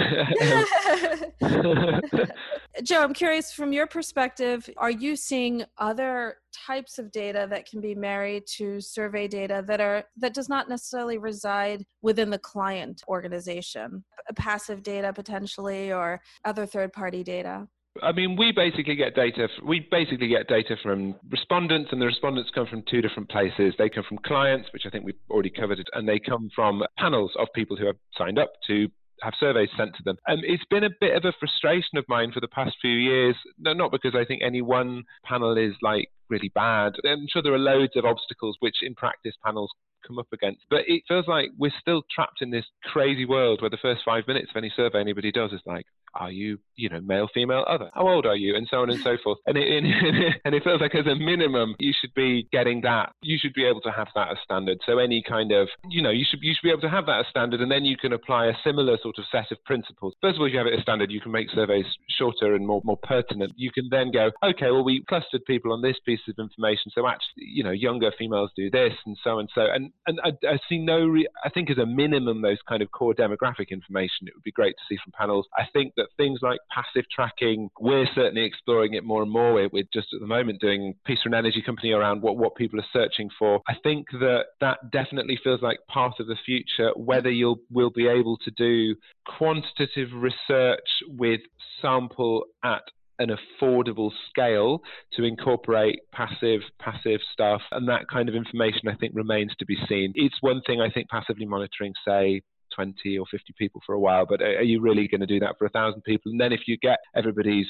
you. 1.41 2.27
Joe, 2.83 3.03
I'm 3.03 3.15
curious 3.15 3.53
from 3.53 3.73
your 3.73 3.87
perspective, 3.87 4.69
are 4.77 4.91
you 4.91 5.17
seeing 5.17 5.65
other 5.79 6.37
types 6.53 6.99
of 6.99 7.11
data 7.11 7.47
that 7.51 7.69
can 7.69 7.81
be 7.81 7.95
married 7.95 8.45
to 8.47 8.81
survey 8.81 9.29
data 9.29 9.63
that 9.67 9.81
are 9.81 10.05
that 10.17 10.35
does 10.35 10.49
not 10.49 10.69
necessarily 10.69 11.19
reside 11.19 11.85
within 12.03 12.31
the 12.31 12.39
client 12.39 12.98
organization 13.09 14.05
passive 14.37 14.83
data 14.83 15.13
potentially 15.13 15.93
or 15.93 16.21
other 16.45 16.67
third 16.67 16.93
party 16.93 17.23
data 17.23 17.67
I 18.03 18.13
mean, 18.13 18.37
we 18.37 18.53
basically 18.53 18.95
get 18.95 19.15
data. 19.15 19.49
We 19.65 19.89
basically 19.91 20.29
get 20.29 20.47
data 20.47 20.77
from 20.83 21.17
respondents, 21.31 21.91
and 21.91 22.01
the 22.01 22.07
respondents 22.07 22.51
come 22.55 22.67
from 22.67 22.85
two 22.89 23.01
different 23.01 23.29
places. 23.29 23.75
They 23.77 23.89
come 23.89 24.05
from 24.09 24.19
clients, 24.19 24.69
which 24.73 24.83
I 24.87 24.91
think 24.91 25.05
we've 25.05 25.15
already 25.31 25.51
covered, 25.51 25.83
and 25.95 26.09
they 26.09 26.21
come 26.21 26.49
from 26.55 26.83
panels 26.97 27.33
of 27.39 27.49
people 27.55 27.77
who 27.77 27.87
have 27.87 27.97
signed 28.17 28.39
up 28.39 28.53
to 28.69 28.89
have 29.23 29.35
surveys 29.39 29.69
sent 29.77 29.95
to 29.97 30.03
them. 30.05 30.17
Um, 30.29 30.41
it's 30.43 30.65
been 30.71 30.85
a 30.85 30.91
bit 31.01 31.17
of 31.17 31.25
a 31.25 31.33
frustration 31.39 31.99
of 31.99 32.05
mine 32.09 32.33
for 32.33 32.41
the 32.41 32.49
past 32.49 32.77
few 32.81 32.93
years, 32.93 33.37
not 33.59 33.91
because 33.91 34.15
I 34.15 34.25
think 34.25 34.43
any 34.43 34.63
one 34.63 35.05
panel 35.25 35.57
is 35.57 35.75
like 35.83 36.09
really 36.29 36.51
bad. 36.55 36.93
I'm 37.05 37.27
sure 37.31 37.43
there 37.43 37.55
are 37.55 37.59
loads 37.59 37.97
of 37.97 38.05
obstacles 38.05 38.57
which 38.61 38.77
in 38.83 38.95
practice 38.95 39.35
panels 39.45 39.71
come 40.07 40.19
up 40.19 40.29
against. 40.33 40.65
But 40.71 40.83
it 40.87 41.03
feels 41.09 41.27
like 41.27 41.51
we're 41.59 41.73
still 41.81 42.03
trapped 42.15 42.43
in 42.43 42.51
this 42.51 42.67
crazy 42.85 43.25
world 43.25 43.61
where 43.61 43.71
the 43.71 43.79
first 43.81 44.03
five 44.05 44.25
minutes 44.27 44.51
of 44.51 44.57
any 44.57 44.73
survey 44.75 45.01
anybody 45.01 45.33
does 45.33 45.53
is 45.53 45.61
like, 45.67 45.87
are 46.15 46.31
you, 46.31 46.59
you 46.77 46.89
know, 46.89 47.01
male, 47.01 47.29
female, 47.33 47.65
other? 47.69 47.91
How 47.95 48.09
old 48.09 48.27
are 48.27 48.37
you? 48.37 48.57
And 48.57 48.67
so 48.71 48.79
on 48.83 48.91
and 48.91 49.01
so 49.01 49.17
forth. 49.23 49.39
And 49.47 49.57
it, 49.57 49.85
and 50.45 50.55
it 50.55 50.65
feels 50.65 50.81
like 50.81 50.95
as 50.95 51.07
a 51.07 51.15
minimum, 51.15 51.75
you 51.79 51.93
should 51.99 52.15
be 52.15 52.49
getting 52.53 52.81
that. 52.83 53.13
You 53.23 53.39
should 53.41 53.55
be 53.55 53.65
able 53.65 53.81
to 53.83 53.91
have 53.91 54.09
that 54.15 54.31
as 54.31 54.39
standard. 54.45 54.79
So 54.87 54.99
any 54.99 55.23
kind 55.23 55.53
of, 55.53 55.69
you 55.89 56.03
know, 56.03 56.11
you 56.11 56.25
should 56.29 56.41
you 56.43 56.55
should 56.55 56.67
be 56.67 56.71
able 56.71 56.83
to 56.83 56.91
have 56.91 57.07
that 57.07 57.21
as 57.21 57.27
standard, 57.31 57.61
and 57.61 57.71
then 57.71 57.85
you 57.85 57.97
can 57.97 58.13
apply 58.13 58.47
a 58.47 58.53
similar 58.65 58.99
sort 59.03 59.19
of 59.19 59.25
set 59.31 59.51
of 59.51 59.63
principles. 59.65 60.15
First 60.21 60.37
of 60.37 60.41
all, 60.41 60.47
if 60.47 60.53
you 60.53 60.59
have 60.59 60.67
it 60.67 60.75
as 60.75 60.83
standard, 60.83 61.11
you 61.11 61.21
can 61.21 61.33
make 61.33 61.51
surveys 61.51 61.87
shorter 62.09 62.55
and 62.55 62.67
more 62.67 62.81
more 62.85 62.99
pertinent. 63.03 63.53
You 63.57 63.71
can 63.71 63.89
then 63.91 64.11
go, 64.11 64.31
okay, 64.43 64.71
well, 64.71 64.85
we 64.85 65.05
clustered 65.09 65.45
people 65.47 65.73
on 65.73 65.83
this 65.83 65.97
piece 66.05 66.21
of 66.29 66.35
information, 66.39 66.91
so 66.95 67.07
actually, 67.07 67.45
you 67.47 67.63
know, 67.63 67.71
younger 67.71 68.13
females 68.19 68.51
do 68.57 68.71
this, 68.71 68.93
and 69.07 69.17
so 69.23 69.39
and 69.39 69.49
so. 69.55 69.67
And 69.73 69.93
and 70.07 70.21
I, 70.25 70.31
I 70.47 70.59
see 70.69 70.79
no. 70.79 71.07
Re- 71.07 71.29
I 71.45 71.51
think 71.51 71.71
as 71.71 71.79
a 71.79 71.87
minimum, 71.87 72.43
those 72.43 72.59
kind 72.69 72.83
of 72.83 72.91
core 72.91 73.15
demographic 73.15 73.71
information, 73.71 74.27
it 74.27 74.35
would 74.35 74.45
be 74.45 74.53
great 74.53 74.75
to 74.77 74.83
see 74.89 74.99
from 75.03 75.13
panels. 75.13 75.47
I 75.57 75.65
think 75.73 75.95
that 75.97 76.08
things 76.17 76.41
like 76.43 76.59
passive 76.71 77.05
tracking, 77.15 77.71
we're 77.81 78.07
certainly 78.15 78.45
exploring 78.45 78.95
it 78.95 79.05
more 79.05 79.23
and 79.23 79.31
more. 79.31 79.55
We're, 79.55 79.69
we're 79.73 79.89
just 79.93 80.09
at 80.15 80.21
the 80.21 80.27
moment 80.27 80.61
doing 80.61 80.95
piece 81.07 81.21
for 81.23 81.29
an 81.29 81.35
energy 81.35 81.63
company 81.65 81.93
around 81.93 82.23
what, 82.23 82.37
what 82.37 82.55
people 82.57 82.81
are 82.81 82.87
searching 82.93 83.29
for. 83.39 83.61
I 83.69 83.75
think 83.83 84.07
that 84.13 84.47
that 84.61 84.91
definitely 84.91 85.39
feels 85.43 85.63
like 85.63 85.79
part 85.89 86.15
of 86.21 86.27
the 86.27 86.37
future, 86.45 86.91
whether 86.97 87.31
you'll 87.31 87.61
will 87.71 87.91
be 87.91 88.07
able 88.07 88.39
to 88.39 88.51
do 88.51 88.95
quantitative 89.27 90.09
research 90.13 90.89
with 91.09 91.41
sample 91.81 92.45
at 92.65 92.83
an 93.19 93.31
affordable 93.31 94.11
scale 94.29 94.81
to 95.13 95.25
incorporate 95.25 96.01
passive 96.13 96.61
passive 96.81 97.21
stuff 97.33 97.61
and 97.73 97.89
that 97.89 98.09
kind 98.09 98.29
of 98.29 98.35
information 98.35 98.89
I 98.89 98.95
think 98.95 99.13
remains 99.15 99.53
to 99.59 99.67
be 99.67 99.77
seen. 99.89 100.13
It's 100.15 100.37
one 100.41 100.63
thing 100.67 100.81
I 100.81 100.91
think 100.91 101.09
passively 101.09 101.47
monitoring 101.47 101.95
say 102.07 102.43
20 102.75 103.19
or 103.19 103.27
50 103.31 103.55
people 103.59 103.83
for 103.85 103.95
a 103.95 104.01
while, 104.01 104.27
but 104.27 104.43
are 104.43 104.63
you 104.63 104.81
really 104.81 105.09
going 105.09 105.21
to 105.21 105.27
do 105.27 105.41
that 105.41 105.57
for 105.59 105.67
a 105.67 105.71
thousand 105.71 106.03
people? 106.03 106.33
And 106.33 106.41
then 106.41 106.53
if 106.53 106.63
you 106.67 106.77
get 106.79 106.99
everybody's 107.17 107.67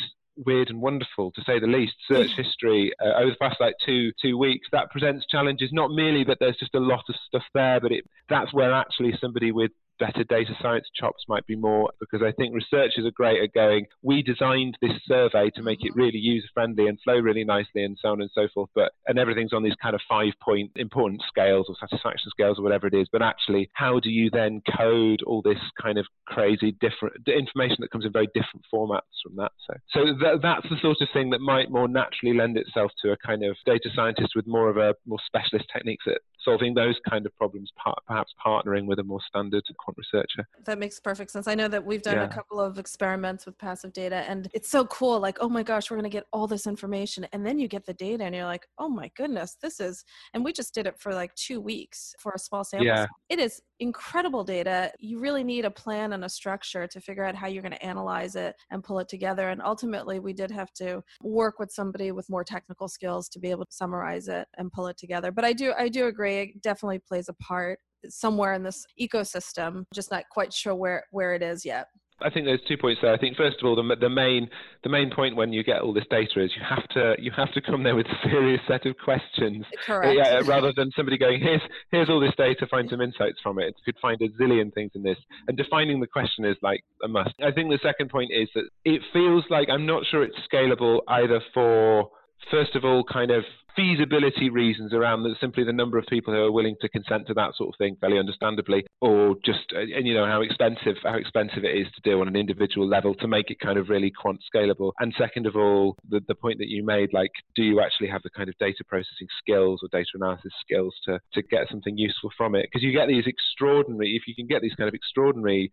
weird 0.46 0.70
and 0.70 0.80
wonderful, 0.80 1.32
to 1.32 1.42
say 1.44 1.58
the 1.58 1.66
least, 1.66 1.94
search 2.06 2.30
history 2.36 2.92
uh, 3.04 3.18
over 3.18 3.30
the 3.30 3.36
past 3.40 3.56
like 3.60 3.74
two 3.84 4.12
two 4.22 4.38
weeks, 4.38 4.68
that 4.72 4.90
presents 4.90 5.26
challenges. 5.26 5.70
Not 5.72 5.90
merely 5.90 6.24
that 6.24 6.38
there's 6.40 6.56
just 6.56 6.74
a 6.74 6.80
lot 6.80 7.04
of 7.08 7.14
stuff 7.26 7.44
there, 7.54 7.80
but 7.80 7.92
it 7.92 8.04
that's 8.28 8.52
where 8.52 8.72
actually 8.72 9.14
somebody 9.20 9.52
with 9.52 9.72
better 9.98 10.24
data 10.24 10.52
science 10.60 10.86
chops 10.94 11.24
might 11.28 11.46
be 11.46 11.56
more 11.56 11.90
because 12.00 12.22
I 12.22 12.32
think 12.32 12.54
researchers 12.54 13.04
are 13.04 13.10
great 13.10 13.42
at 13.42 13.52
going, 13.52 13.86
we 14.02 14.22
designed 14.22 14.76
this 14.80 14.92
survey 15.06 15.50
to 15.54 15.62
make 15.62 15.78
it 15.82 15.90
mm-hmm. 15.92 16.00
really 16.00 16.18
user 16.18 16.48
friendly 16.54 16.86
and 16.86 16.98
flow 17.02 17.18
really 17.18 17.44
nicely 17.44 17.84
and 17.84 17.98
so 18.00 18.08
on 18.08 18.20
and 18.20 18.30
so 18.34 18.48
forth. 18.54 18.70
But 18.74 18.92
and 19.06 19.18
everything's 19.18 19.52
on 19.52 19.62
these 19.62 19.76
kind 19.82 19.94
of 19.94 20.00
five 20.08 20.32
point 20.42 20.72
important 20.76 21.22
scales 21.28 21.66
or 21.68 21.76
satisfaction 21.80 22.30
scales 22.30 22.58
or 22.58 22.62
whatever 22.62 22.86
it 22.86 22.94
is. 22.94 23.08
But 23.10 23.22
actually, 23.22 23.70
how 23.74 24.00
do 24.00 24.10
you 24.10 24.30
then 24.30 24.62
code 24.76 25.22
all 25.26 25.42
this 25.42 25.58
kind 25.80 25.98
of 25.98 26.06
crazy 26.26 26.72
different 26.80 27.16
information 27.26 27.76
that 27.80 27.90
comes 27.90 28.04
in 28.04 28.12
very 28.12 28.28
different 28.34 28.64
formats 28.72 29.00
from 29.22 29.36
that? 29.36 29.52
So 29.66 29.74
so 29.92 30.04
th- 30.04 30.40
that's 30.42 30.68
the 30.68 30.76
sort 30.80 30.98
of 31.00 31.08
thing 31.12 31.30
that 31.30 31.40
might 31.40 31.70
more 31.70 31.88
naturally 31.88 32.36
lend 32.36 32.56
itself 32.56 32.92
to 33.02 33.12
a 33.12 33.16
kind 33.16 33.44
of 33.44 33.56
data 33.66 33.88
scientist 33.94 34.32
with 34.34 34.46
more 34.46 34.68
of 34.68 34.76
a 34.76 34.94
more 35.06 35.18
specialist 35.26 35.66
techniques 35.72 36.04
at 36.06 36.20
solving 36.50 36.74
those 36.74 36.96
kind 37.08 37.26
of 37.26 37.36
problems, 37.36 37.70
perhaps 38.06 38.32
partnering 38.44 38.86
with 38.86 38.98
a 38.98 39.04
more 39.04 39.20
standard 39.26 39.62
quant 39.78 39.96
researcher. 39.96 40.46
That 40.64 40.78
makes 40.78 41.00
perfect 41.00 41.30
sense. 41.30 41.46
I 41.46 41.54
know 41.54 41.68
that 41.68 41.84
we've 41.84 42.02
done 42.02 42.16
yeah. 42.16 42.24
a 42.24 42.28
couple 42.28 42.60
of 42.60 42.78
experiments 42.78 43.46
with 43.46 43.58
passive 43.58 43.92
data, 43.92 44.24
and 44.28 44.48
it's 44.54 44.68
so 44.68 44.84
cool. 44.86 45.20
Like, 45.20 45.38
oh 45.40 45.48
my 45.48 45.62
gosh, 45.62 45.90
we're 45.90 45.96
going 45.96 46.10
to 46.10 46.16
get 46.16 46.24
all 46.32 46.46
this 46.46 46.66
information. 46.66 47.26
And 47.32 47.44
then 47.44 47.58
you 47.58 47.68
get 47.68 47.86
the 47.86 47.94
data, 47.94 48.24
and 48.24 48.34
you're 48.34 48.44
like, 48.44 48.66
oh 48.78 48.88
my 48.88 49.10
goodness, 49.16 49.56
this 49.60 49.80
is, 49.80 50.04
and 50.34 50.44
we 50.44 50.52
just 50.52 50.74
did 50.74 50.86
it 50.86 50.98
for 50.98 51.14
like 51.14 51.34
two 51.34 51.60
weeks 51.60 52.14
for 52.18 52.32
a 52.32 52.38
small 52.38 52.64
sample. 52.64 52.86
Yeah. 52.86 53.06
It 53.28 53.38
is 53.38 53.62
incredible 53.80 54.44
data. 54.44 54.92
You 54.98 55.20
really 55.20 55.44
need 55.44 55.64
a 55.64 55.70
plan 55.70 56.12
and 56.12 56.24
a 56.24 56.28
structure 56.28 56.86
to 56.86 57.00
figure 57.00 57.24
out 57.24 57.34
how 57.34 57.46
you're 57.46 57.62
going 57.62 57.72
to 57.72 57.84
analyze 57.84 58.36
it 58.36 58.54
and 58.70 58.82
pull 58.82 58.98
it 58.98 59.08
together. 59.08 59.50
And 59.50 59.62
ultimately, 59.62 60.18
we 60.20 60.32
did 60.32 60.50
have 60.50 60.72
to 60.74 61.02
work 61.22 61.58
with 61.58 61.70
somebody 61.70 62.12
with 62.12 62.28
more 62.30 62.44
technical 62.44 62.88
skills 62.88 63.28
to 63.30 63.38
be 63.38 63.50
able 63.50 63.66
to 63.66 63.72
summarize 63.72 64.28
it 64.28 64.46
and 64.56 64.72
pull 64.72 64.86
it 64.88 64.96
together. 64.96 65.32
But 65.32 65.44
I 65.44 65.52
do, 65.52 65.72
I 65.78 65.88
do 65.88 66.06
agree. 66.06 66.38
It 66.38 66.62
definitely 66.62 67.00
plays 67.00 67.28
a 67.28 67.34
part 67.34 67.78
somewhere 68.08 68.54
in 68.54 68.62
this 68.62 68.84
ecosystem. 69.00 69.84
Just 69.92 70.10
not 70.10 70.24
quite 70.30 70.52
sure 70.52 70.74
where 70.74 71.04
where 71.10 71.34
it 71.34 71.42
is 71.42 71.64
yet. 71.64 71.86
I 72.20 72.30
think 72.30 72.46
there's 72.46 72.60
two 72.66 72.76
points 72.76 73.00
there. 73.00 73.12
I 73.12 73.18
think 73.18 73.36
first 73.36 73.58
of 73.60 73.66
all, 73.66 73.76
the, 73.76 73.96
the 73.96 74.08
main 74.08 74.48
the 74.82 74.88
main 74.88 75.10
point 75.10 75.36
when 75.36 75.52
you 75.52 75.62
get 75.62 75.80
all 75.80 75.92
this 75.92 76.06
data 76.10 76.42
is 76.42 76.50
you 76.56 76.62
have 76.68 76.88
to 76.88 77.14
you 77.18 77.30
have 77.36 77.52
to 77.52 77.60
come 77.60 77.82
there 77.82 77.94
with 77.94 78.06
a 78.06 78.28
serious 78.28 78.60
set 78.66 78.86
of 78.86 78.96
questions. 78.98 79.64
Correct. 79.86 80.46
Rather 80.46 80.72
than 80.76 80.90
somebody 80.96 81.18
going 81.18 81.40
here's 81.40 81.62
here's 81.90 82.08
all 82.08 82.20
this 82.20 82.34
data, 82.36 82.66
find 82.66 82.88
some 82.90 83.00
insights 83.00 83.38
from 83.42 83.58
it. 83.58 83.74
You 83.78 83.92
could 83.92 84.00
find 84.00 84.20
a 84.22 84.28
zillion 84.40 84.72
things 84.74 84.92
in 84.94 85.02
this, 85.02 85.18
and 85.46 85.56
defining 85.56 86.00
the 86.00 86.06
question 86.06 86.44
is 86.44 86.56
like 86.62 86.82
a 87.02 87.08
must. 87.08 87.34
I 87.42 87.52
think 87.52 87.70
the 87.70 87.78
second 87.82 88.10
point 88.10 88.30
is 88.32 88.48
that 88.54 88.64
it 88.84 89.02
feels 89.12 89.44
like 89.50 89.68
I'm 89.70 89.86
not 89.86 90.04
sure 90.10 90.22
it's 90.22 90.36
scalable 90.52 91.00
either 91.08 91.40
for 91.54 92.10
first 92.50 92.74
of 92.74 92.84
all 92.84 93.04
kind 93.04 93.30
of 93.30 93.44
feasibility 93.78 94.50
reasons 94.50 94.92
around 94.92 95.22
the, 95.22 95.36
simply 95.40 95.62
the 95.62 95.72
number 95.72 95.98
of 95.98 96.06
people 96.06 96.34
who 96.34 96.40
are 96.40 96.50
willing 96.50 96.74
to 96.80 96.88
consent 96.88 97.24
to 97.28 97.34
that 97.34 97.54
sort 97.54 97.68
of 97.68 97.78
thing, 97.78 97.96
fairly 98.00 98.18
understandably, 98.18 98.84
or 99.00 99.36
just 99.44 99.72
uh, 99.72 99.78
and 99.78 100.04
you 100.04 100.14
know 100.14 100.26
how 100.26 100.40
expensive 100.40 100.96
how 101.04 101.14
expensive 101.14 101.64
it 101.64 101.76
is 101.76 101.86
to 101.94 102.00
do 102.02 102.20
on 102.20 102.26
an 102.26 102.34
individual 102.34 102.88
level 102.88 103.14
to 103.14 103.28
make 103.28 103.50
it 103.52 103.60
kind 103.60 103.78
of 103.78 103.88
really 103.88 104.10
quant 104.10 104.40
scalable. 104.52 104.92
And 104.98 105.14
second 105.16 105.46
of 105.46 105.54
all, 105.54 105.96
the 106.08 106.20
the 106.26 106.34
point 106.34 106.58
that 106.58 106.68
you 106.68 106.84
made, 106.84 107.12
like, 107.12 107.30
do 107.54 107.62
you 107.62 107.80
actually 107.80 108.08
have 108.08 108.22
the 108.24 108.30
kind 108.30 108.48
of 108.48 108.58
data 108.58 108.82
processing 108.88 109.28
skills 109.38 109.80
or 109.82 109.88
data 109.92 110.10
analysis 110.14 110.52
skills 110.60 110.94
to 111.04 111.20
to 111.34 111.42
get 111.42 111.68
something 111.70 111.96
useful 111.96 112.30
from 112.36 112.56
it? 112.56 112.66
Because 112.66 112.82
you 112.82 112.92
get 112.92 113.06
these 113.06 113.26
extraordinary, 113.26 114.16
if 114.16 114.26
you 114.26 114.34
can 114.34 114.48
get 114.48 114.60
these 114.60 114.74
kind 114.74 114.88
of 114.88 114.94
extraordinary 114.94 115.70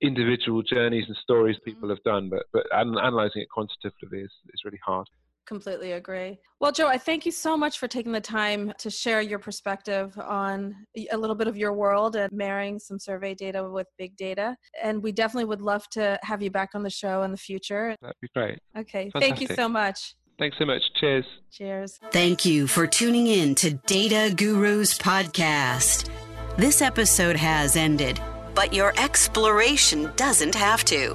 individual 0.00 0.62
journeys 0.62 1.06
and 1.08 1.16
stories 1.16 1.56
people 1.64 1.88
have 1.88 2.02
done, 2.02 2.28
but 2.28 2.44
but 2.52 2.66
analyzing 2.76 3.40
it 3.40 3.48
quantitatively 3.48 4.20
is, 4.20 4.32
is 4.52 4.60
really 4.64 4.80
hard. 4.84 5.08
Completely 5.48 5.92
agree. 5.92 6.38
Well, 6.60 6.72
Joe, 6.72 6.88
I 6.88 6.98
thank 6.98 7.24
you 7.24 7.32
so 7.32 7.56
much 7.56 7.78
for 7.78 7.88
taking 7.88 8.12
the 8.12 8.20
time 8.20 8.72
to 8.78 8.90
share 8.90 9.22
your 9.22 9.38
perspective 9.38 10.16
on 10.18 10.76
a 11.10 11.16
little 11.16 11.34
bit 11.34 11.48
of 11.48 11.56
your 11.56 11.72
world 11.72 12.16
and 12.16 12.30
marrying 12.30 12.78
some 12.78 12.98
survey 12.98 13.34
data 13.34 13.66
with 13.68 13.86
big 13.96 14.14
data. 14.18 14.56
And 14.82 15.02
we 15.02 15.10
definitely 15.10 15.46
would 15.46 15.62
love 15.62 15.88
to 15.92 16.18
have 16.22 16.42
you 16.42 16.50
back 16.50 16.70
on 16.74 16.82
the 16.82 16.90
show 16.90 17.22
in 17.22 17.30
the 17.30 17.38
future. 17.38 17.96
That'd 18.02 18.16
be 18.20 18.28
great. 18.34 18.58
Okay. 18.76 19.10
Fantastic. 19.10 19.20
Thank 19.22 19.40
you 19.40 19.56
so 19.56 19.68
much. 19.70 20.14
Thanks 20.38 20.58
so 20.58 20.66
much. 20.66 20.82
Cheers. 21.00 21.24
Cheers. 21.50 21.98
Thank 22.10 22.44
you 22.44 22.66
for 22.66 22.86
tuning 22.86 23.26
in 23.26 23.54
to 23.56 23.74
Data 23.86 24.34
Gurus 24.34 24.98
Podcast. 24.98 26.10
This 26.58 26.82
episode 26.82 27.36
has 27.36 27.74
ended 27.74 28.20
but 28.58 28.74
your 28.74 28.92
exploration 28.98 30.10
doesn't 30.16 30.52
have 30.56 30.84
to. 30.84 31.14